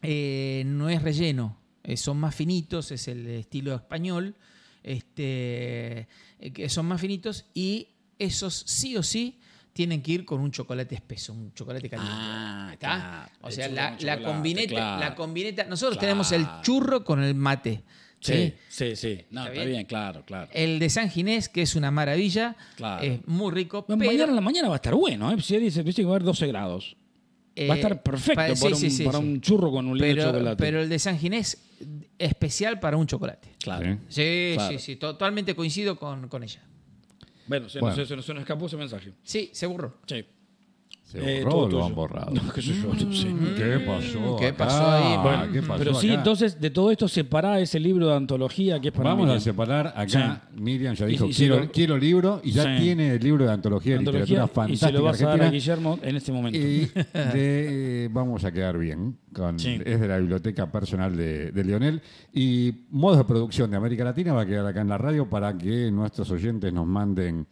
[0.00, 1.58] eh, no es relleno.
[1.84, 4.36] Eh, son más finitos, es el estilo español.
[4.82, 6.08] Este,
[6.54, 7.88] que son más finitos y
[8.18, 9.38] esos sí o sí
[9.72, 12.12] tienen que ir con un chocolate espeso, un chocolate caliente.
[12.14, 12.88] Ah, ¿Está?
[12.88, 13.30] claro.
[13.42, 15.00] O sea, la, combineta, claro.
[15.00, 15.64] la combineta.
[15.64, 16.08] Nosotros Claro.
[16.08, 17.82] tenemos el churro con el mate.
[18.20, 19.24] Sí, sí, sí.
[19.30, 19.68] No, ¿Está está bien?
[19.68, 20.48] bien, claro, claro.
[20.52, 23.02] El de San Ginés, que es una maravilla, Claro.
[23.02, 23.84] es muy rico.
[23.88, 25.40] Bueno, pero, Mañana en la mañana va a estar bueno, ¿eh?
[25.40, 26.96] Si dice, dice que va a haber 12 grados.
[27.58, 29.24] va a eh, estar perfecto pa- para, sí, un, sí, sí, para sí.
[29.24, 30.56] un churro con un litro de pero, chocolate.
[30.56, 31.58] pero el de San Ginés,
[32.18, 33.48] especial para un chocolate.
[33.58, 33.98] claro.
[34.08, 34.54] Sí.
[34.68, 36.60] Sí, sí, totalmente coincido con, con ella.
[37.46, 37.96] Bueno, se, Bueno.
[37.96, 39.12] Nos, se, nos- se nos escapó ese mensaje.
[39.22, 39.94] Sí, se burró.
[40.06, 40.24] Sí.
[41.12, 42.30] ¿Se Eh, borró todo o lo han borrado?
[42.32, 43.26] No, qué sé yo, no sé.
[43.54, 44.36] ¿Qué pasó?
[44.38, 44.56] ¿Qué acá?
[44.56, 45.16] pasó ahí?
[45.22, 46.18] Bueno, ¿Qué pasó pero sí, acá?
[46.18, 49.36] entonces de todo esto separa ese libro de antología que es para Vamos Miriam.
[49.36, 50.48] a separar acá.
[50.56, 52.82] Miriam ya dijo, Y- y se quiero, lo- quiero libro y ya Sí.
[52.82, 54.54] tiene el libro de antología de Antología, literatura y se
[54.86, 55.50] fantástica lo vas a dar a.
[55.50, 56.58] Guillermo en este momento.
[56.58, 56.90] Y
[57.34, 59.18] de- vamos a quedar bien.
[59.34, 59.78] Con, Sí.
[59.84, 62.00] Es de la biblioteca personal de, de Lionel.
[62.32, 65.56] Y modos de producción de América Latina va a quedar acá en la radio para
[65.58, 67.46] que nuestros oyentes nos manden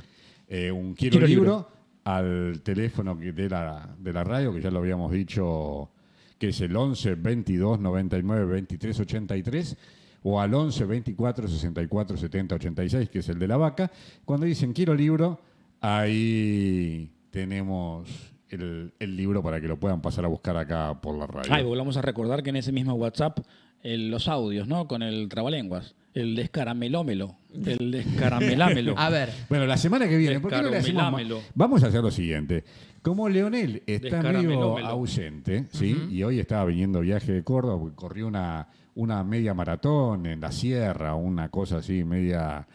[0.48, 1.68] eh, un quiero, Quiero libro, libro.
[2.16, 5.90] Al teléfono de, la, de la radio, que ya lo habíamos dicho,
[6.38, 9.76] que es el 11 22 99 23 83
[10.22, 13.90] o al 11 24 64 70 86, que es el de la vaca.
[14.24, 15.40] Cuando dicen quiero libro,
[15.80, 18.08] ahí tenemos
[18.48, 21.52] el, libro para que lo puedan pasar a buscar acá por la radio.
[21.52, 23.38] Ah, y volvamos a recordar que en ese mismo WhatsApp
[23.82, 24.86] el- los audios, ¿no?
[24.88, 25.94] Con el trabalenguas.
[26.12, 27.36] El descaramelómelo.
[27.52, 28.94] El descaramelámelo.
[28.98, 31.12] A ver, Bueno, la semana que viene, ¿por qué no le hacemos más?
[31.12, 31.42] Descaramelámelo.
[31.54, 32.64] Vamos a hacer lo siguiente.
[33.02, 35.96] Como Leonel está medio ausente, ¿sí?
[36.10, 40.52] Y hoy estaba viniendo viaje de Córdoba, porque corrió una, una media maratón en la
[40.52, 42.66] sierra, una cosa así media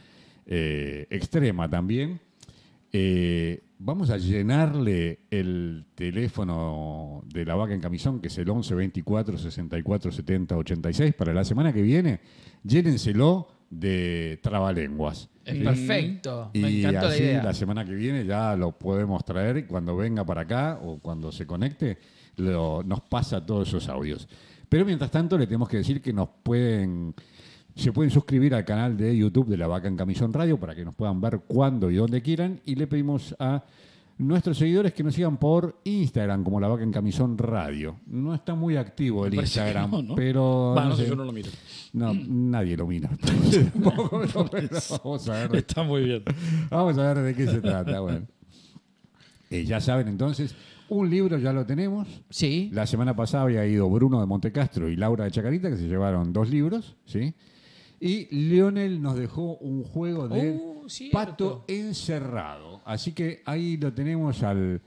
[0.46, 2.20] eh, extrema también.
[2.92, 8.74] Eh, vamos a llenarle el teléfono de la vaca en camisón, que es el 11
[8.74, 12.20] 24 64 70 86, para la semana que viene.
[12.64, 13.48] Llénenselo
[13.80, 15.30] de trabalenguas.
[15.44, 16.50] Es perfecto.
[16.54, 17.44] Me Y encantó la así idea.
[17.44, 21.32] la semana que viene ya lo podemos traer y cuando venga para acá o cuando
[21.32, 21.98] se conecte
[22.38, 24.28] lo- nos pasa todos esos audios.
[24.70, 27.14] Pero mientras tanto le tenemos que decir que nos pueden
[27.76, 30.86] se pueden suscribir al canal de YouTube de La Vaca en Camisón Radio para que
[30.86, 33.66] nos puedan ver cuando y donde quieran y le pedimos a
[34.18, 37.98] nuestros seguidores que nos sigan por Instagram como La Vaca en Camisón Radio.
[38.08, 40.16] No está muy activo el Instagram, no, ¿no?
[40.16, 41.50] pero no no sé, yo no lo miro.
[41.94, 43.10] No, nadie lo mira.
[43.76, 46.24] Vamos a ver Está muy bien.
[46.70, 48.00] Vamos a ver de qué se trata.
[48.00, 48.28] Bueno.
[49.50, 50.56] Eh, ya saben entonces,
[50.90, 52.08] un libro ya lo tenemos.
[52.30, 52.70] Sí.
[52.74, 56.34] La semana pasada había ido Bruno de Montecastro y Laura de Chacarita, que se llevaron
[56.34, 57.34] dos libros, ¿sí?
[58.00, 62.82] Y Lionel nos dejó un juego de Uh, pato encerrado.
[62.86, 64.82] Así que ahí lo tenemos al,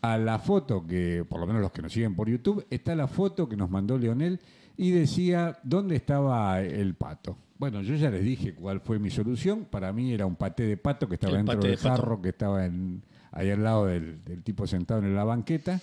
[0.00, 3.06] a la foto que, por lo menos los que nos siguen por YouTube, está la
[3.08, 4.40] foto que nos mandó Leonel
[4.76, 7.36] y decía dónde estaba el pato.
[7.58, 9.66] Bueno, yo ya les dije cuál fue mi solución.
[9.70, 12.30] Para mí era un paté de pato que estaba El dentro del de jarro que
[12.30, 13.02] estaba en,
[13.32, 15.80] ahí al lado del, del tipo sentado en la banqueta.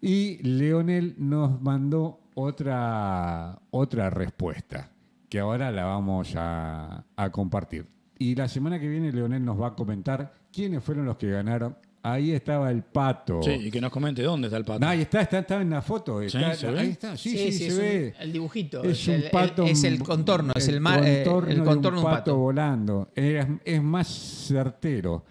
[0.00, 4.90] Y Leonel nos mandó otra, otra respuesta,
[5.34, 7.88] que ahora la vamos a, a compartir.
[8.20, 11.76] Y la semana que viene Leonel nos va a comentar quiénes fueron los que ganaron.
[12.04, 13.42] Ahí estaba el pato.
[13.42, 14.78] Sí, y que nos comente dónde está el pato.
[14.78, 16.22] No, ahí está, está, está en la foto.
[16.22, 16.78] Está, ¿se ve?
[16.78, 18.14] Ahí está, sí, sí, se es un- ve.
[18.20, 18.84] el dibujito.
[18.84, 19.64] Es el, un el- pato.
[19.64, 22.36] es el contorno, es el, ma- eh, contorno el de contorno de un pato.
[22.36, 23.08] volando.
[23.16, 25.24] Es, es más certero.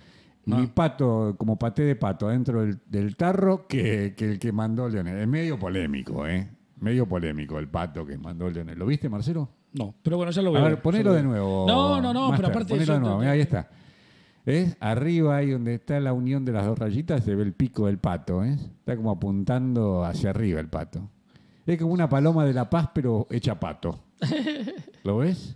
[0.52, 0.58] Ah.
[0.58, 4.90] Mi pato, como paté de pato, dentro del, del tarro que, que el que mandó
[4.90, 5.18] Leonel.
[5.20, 6.50] Es medio polémico, ¿eh?
[6.82, 8.78] Medio polémico el pato que mandó Leonel.
[8.78, 9.50] ¿Lo viste, Marcelo?
[9.74, 10.64] No, pero bueno, ya lo A veo.
[10.64, 11.66] ver, ponelo de nuevo.
[11.68, 13.20] No, no, no, pero aparte ponelo eso- de nuevo.
[13.20, 13.70] Mirá, ahí está.
[14.46, 14.76] ¿Ves?
[14.80, 17.98] Arriba, ahí donde está la unión de las dos rayitas, se ve el pico del
[17.98, 18.44] pato.
[18.44, 18.54] ¿eh?
[18.54, 21.10] Está como apuntando hacia arriba el pato.
[21.66, 24.04] Es como una paloma de la paz, pero hecha pato.
[25.04, 25.56] ¿Lo ves?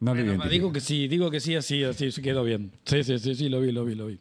[0.00, 2.72] No lo Bueno, digo que sí, digo que sí, así, así se quedó bien.
[2.84, 4.18] Sí, sí, sí, sí, lo vi, lo vi, lo vi.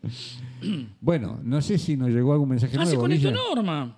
[1.01, 3.01] Bueno, no sé si nos llegó algún mensaje Ah, se nuevo.
[3.01, 3.41] conectó Guille.
[3.55, 3.97] Norma.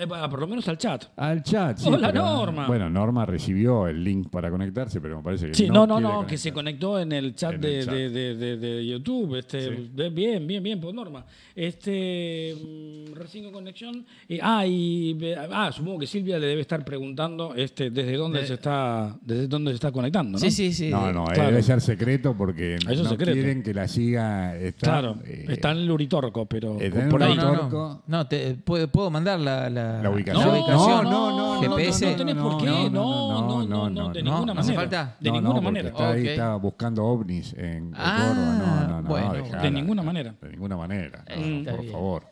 [0.00, 1.04] Eh, por lo menos al chat.
[1.16, 1.78] Al chat.
[1.78, 2.66] sí, Hola, pero- Norma.
[2.66, 6.26] Bueno, Norma recibió el link para conectarse, pero me parece que Sí, no, no, no,
[6.26, 7.94] que se conectó en el chat, En de, el chat.
[7.94, 9.36] de- de- de- de YouTube.
[9.36, 9.90] Este, Sí.
[9.94, 11.24] de- bien, bien, bien, por Norma.
[11.54, 14.04] Este, mm, recién con conexión.
[14.28, 15.18] Y- ah, y
[15.52, 19.48] ah, supongo que Silvia le debe estar preguntando este, desde dónde De- se está, desde
[19.48, 20.38] dónde se está conectando, ¿no?
[20.38, 20.88] Sí, sí, sí.
[20.90, 21.50] No, no, eh, Claro.
[21.50, 23.32] debe ser secreto porque Eso no secreto.
[23.32, 24.56] quieren que la siga.
[24.56, 27.36] Está, Claro, eh, está en el Uritorco, pero está en el ahí.
[27.36, 28.02] no, no.
[28.06, 30.44] No, te, puedo, puedo mandar la, la, La ubicación.
[30.46, 31.04] la No, ubicación.
[31.04, 32.04] no, no, no, GPS.
[32.04, 34.80] no, no tenés por qué, no, no, no, no, de no, ninguna hace manera.
[34.80, 35.16] falta.
[35.20, 35.88] De No, ninguna manera.
[35.88, 36.26] Está ahí, Ok.
[36.28, 38.54] está buscando ovnis en Ah, Córdoba.
[38.58, 39.08] No, no, no.
[39.08, 39.32] bueno.
[39.32, 39.62] dejala.
[39.62, 40.34] De ninguna manera.
[40.40, 41.24] De ninguna manera.
[41.26, 41.92] Eh, por bien.
[41.92, 42.22] favor.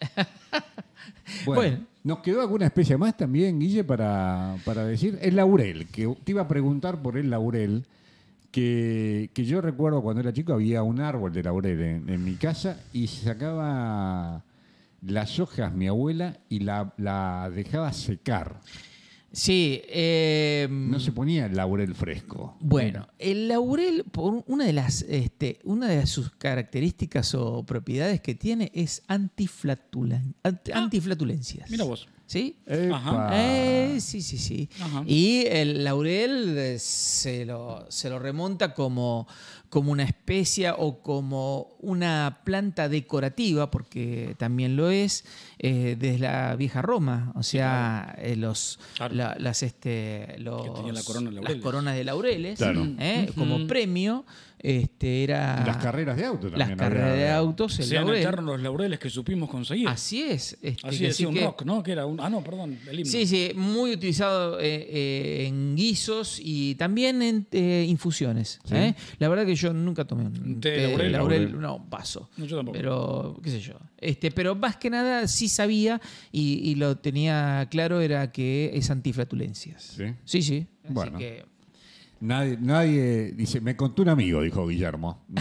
[1.45, 1.79] Bueno, Bueno.
[2.05, 5.19] ¿nos quedó alguna especie más también, Guille, para, para decir?
[5.21, 7.85] El laurel, que te iba a preguntar por el laurel,
[8.53, 12.35] que, que yo recuerdo cuando era chico había un árbol de laurel en, en mi
[12.37, 14.43] casa y sacaba
[15.07, 18.61] las hojas mi abuela y la, la dejaba secar.
[19.33, 19.83] Sí.
[19.89, 22.57] eh, No se ponía el laurel fresco.
[22.61, 28.35] Bueno, el laurel, por una de las, este, una de sus características o propiedades que
[28.35, 31.71] tiene es antiflatulen- ant- antiflatulencias.
[31.71, 32.09] Mira vos.
[32.27, 32.59] ¿Sí?
[32.67, 34.69] Eh, sí, sí, sí.
[34.81, 35.05] Ajá.
[35.07, 39.29] Y el laurel eh, se lo, se lo remonta como,
[39.69, 45.25] como una especia o como una planta decorativa, porque también lo es,
[45.59, 47.33] eh, desde la vieja Roma.
[47.37, 49.15] O sea, eh, los, Claro.
[49.15, 52.87] la- las, este, los- Que tenía la corona de las coronas de laureles, Claro.
[52.99, 54.25] eh, como premio,
[54.59, 56.79] este, era Las carreras de auto las también.
[56.79, 58.23] carreras había- de autos, el Sean laurel.
[58.23, 59.89] eternos los laureles que supimos conseguir.
[59.89, 60.57] Así es.
[60.63, 61.83] este, Así decía un que- rock, ¿no?
[61.83, 62.21] Que era un.
[62.21, 63.11] Ah, no, perdón, el himno.
[63.11, 68.61] Sí, sí, muy utilizado eh, eh, en guisos y también en eh, infusiones.
[68.65, 68.75] Sí.
[68.75, 68.95] ¿eh?
[69.19, 71.13] La verdad que yo nunca tomé un ¿Té de té de laurel?
[71.13, 71.61] laurel, Laurel.
[71.61, 72.31] no, paso.
[72.37, 72.77] No, yo tampoco.
[72.77, 73.75] Pero, qué sé yo.
[73.99, 76.01] Este, pero más que nada sí sabía
[76.33, 79.83] y, y lo tenía claro era que es antiflatulencias.
[79.97, 80.05] ¿Sí?
[80.25, 80.67] Sí, sí.
[80.85, 81.19] Así Bueno.
[81.19, 81.45] que-
[82.19, 85.25] Nadie, nadie dice, me contó un amigo, dijo Guillermo.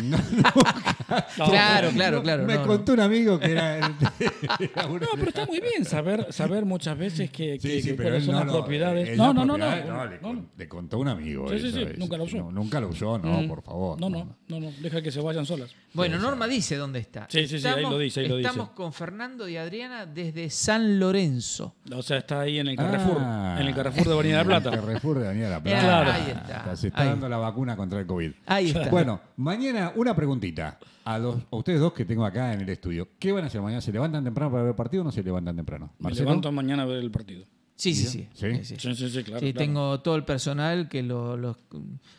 [1.37, 2.45] No, claro, claro, claro.
[2.45, 2.67] me no, no.
[2.67, 3.83] contó un amigo que era el
[4.75, 8.19] No, pero está muy bien saber, saber muchas veces que, Sí, que- sí, que pero
[8.21, 9.15] son no las propiedades.
[9.15, 9.69] No, no, no, no.
[9.69, 11.47] le, no, con- le contó un amigo.
[11.49, 12.37] Sí, sí, eso nunca lo usó.
[12.37, 13.47] No, nunca lo usó, no, Mm.
[13.47, 14.01] por favor.
[14.01, 15.69] No, no, no, no, deja que se vayan solas.
[15.93, 17.27] Bueno, Norma dice dónde está.
[17.29, 18.49] Sí, sí, sí, ahí lo dice, ahí lo dice.
[18.49, 21.75] Estamos con Fernando y Adriana desde San Lorenzo.
[21.93, 24.69] O sea, está ahí en el Carrefour, Ah, en el Carrefour de Avenida de Plata.
[24.73, 25.79] En el Carrefour de Avenida de la Plata.
[25.81, 26.11] Claro.
[26.11, 26.74] Ahí está.
[26.75, 27.09] Se está Ahí.
[27.09, 28.31] dando la vacuna contra el COVID.
[28.45, 28.89] Ahí está.
[28.89, 33.09] Bueno, mañana una preguntita a, los, a ustedes dos que tengo acá en el estudio.
[33.19, 33.81] ¿Qué van a hacer mañana?
[33.81, 35.93] ¿Se levantan temprano para ver el partido o no se levantan temprano?
[35.99, 36.29] Me Marcelo?
[36.29, 37.45] levanto mañana a ver el partido.
[37.77, 38.29] Sí, sí, sí.
[38.33, 38.63] ¿Sí?
[38.63, 38.75] sí.
[38.79, 39.41] Sí, sí, sí, claro.
[39.41, 39.57] Sí, claro.
[39.65, 41.57] tengo todo el personal que lo- los,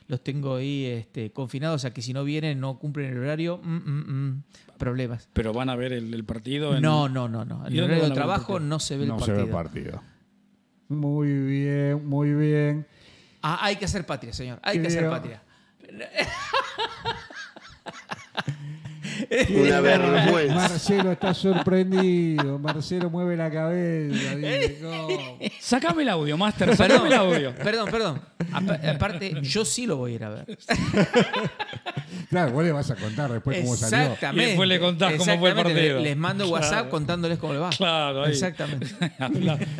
[0.07, 3.59] los tengo ahí este, confinados, o sea que si no vienen, no cumplen el horario,
[3.63, 4.43] mm, mm, mm,
[4.77, 5.31] problemas.
[5.33, 6.83] Pero van a ver el, el partido en...
[6.83, 7.67] No, no, no, no.
[7.67, 8.69] En ¿Y el horario de el trabajo partido?
[8.69, 9.37] no se ve el no se partido.
[9.39, 10.03] ve el partido.
[10.89, 12.87] Muy bien, muy bien.
[13.49, 14.59] Ah, hay que hacer patria, señor.
[14.61, 15.41] Hay que hacer patria.
[19.55, 20.55] Una vergüenza.
[20.55, 22.59] Marcelo está sorprendido.
[22.59, 24.35] Marcelo mueve la cabeza.
[24.37, 25.39] dice, ¿cómo?
[25.61, 27.55] Sacame el audio, Master, sacame el audio.
[27.55, 28.21] Perdón, perdón.
[28.53, 30.59] Apa- Aparte, yo sí lo voy a ir a ver.
[32.31, 33.99] Claro, vos le vas a contar después cómo salió.
[34.07, 34.43] Exactamente.
[34.43, 35.81] Y después le contás cómo fue el Exactamente.
[35.81, 36.01] partido.
[36.01, 37.71] Les mando WhatsApp contándoles cómo le va.
[37.71, 38.33] Claro, ahí.
[38.33, 38.87] Exactamente.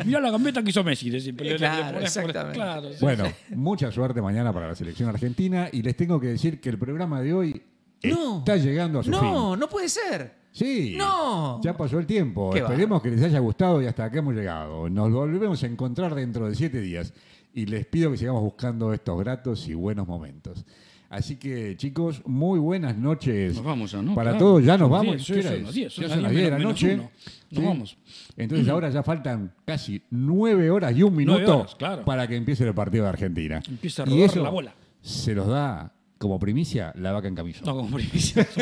[0.05, 1.09] Mira la gambeta que hizo Messi.
[1.11, 2.55] le- Claro, exactamente.
[2.57, 2.97] claro, sí.
[3.01, 6.77] Bueno, mucha suerte mañana para la selección argentina y les tengo que decir que el
[6.79, 7.61] programa de hoy
[8.03, 8.39] No.
[8.39, 9.19] está llegando a su fin.
[9.21, 10.35] No, no puede ser.
[10.51, 10.95] Sí.
[10.97, 11.61] No.
[11.61, 12.51] Ya pasó el tiempo.
[12.51, 14.89] Qué Esperemos que les haya gustado y hasta acá hemos llegado.
[14.89, 17.13] Nos volvemos a encontrar dentro de siete días
[17.53, 20.65] y les pido que sigamos buscando estos gratos y buenos momentos.
[21.09, 23.55] Así que, chicos, muy buenas noches.
[23.55, 24.13] Nos vamos ya, ¿no?
[24.13, 24.45] Para Claro.
[24.45, 25.25] todos, ya nos vamos.
[25.25, 26.93] Ya son las diez 10 de la noche.
[26.95, 27.11] uno.
[27.51, 27.97] Nos vamos.
[28.35, 32.03] Entonces ahora ya faltan casi nueve horas y un minuto horas, claro.
[32.03, 33.61] para que empiece el partido de Argentina.
[33.69, 34.73] Empieza a y rodar eso la bola.
[35.01, 37.63] se los da como primicia la vaca en camisón.
[37.65, 38.47] No, como primicia.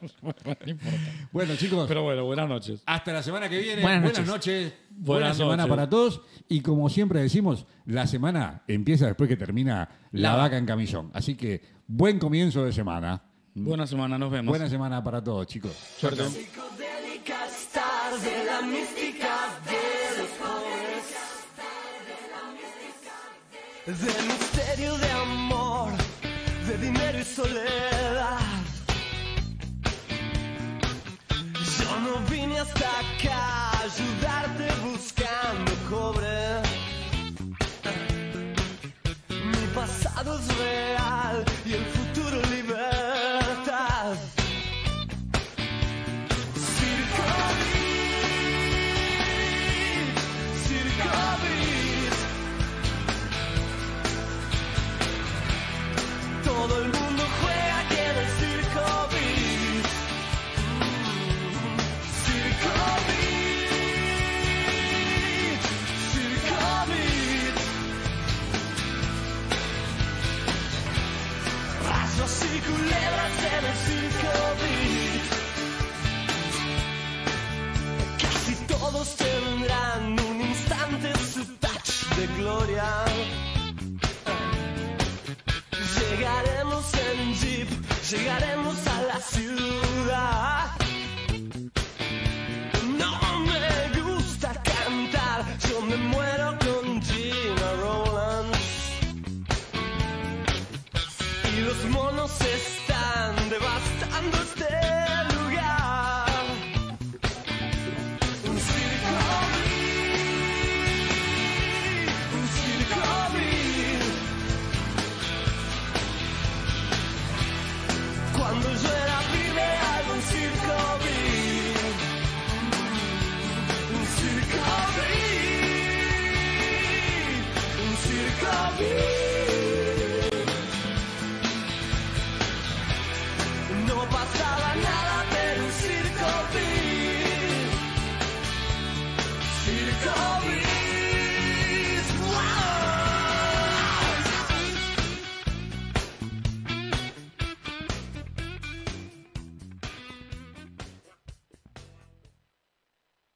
[0.00, 0.98] no importa.
[1.32, 2.82] Bueno, chicos, Pero bueno, buenas noches.
[2.86, 3.82] hasta la semana que viene.
[3.82, 4.64] Buenas Buenas, noches.
[4.66, 4.74] noches.
[4.90, 5.70] Buena Buenas semana noches.
[5.70, 6.20] para todos.
[6.48, 11.10] Y como siempre decimos, la semana empieza después que termina la, La- vaca en camisón.
[11.14, 13.22] Así que buen comienzo de semana.
[13.54, 14.50] Buena semana, nos vemos.
[14.50, 15.72] Buena semana para todos, chicos.
[15.98, 16.22] suerte.
[23.86, 25.09] De
[27.24, 28.38] soledad.
[31.78, 36.62] Yo no vine hasta acá a ayudarte buscando cobre.
[39.28, 41.49] Mi pasado es real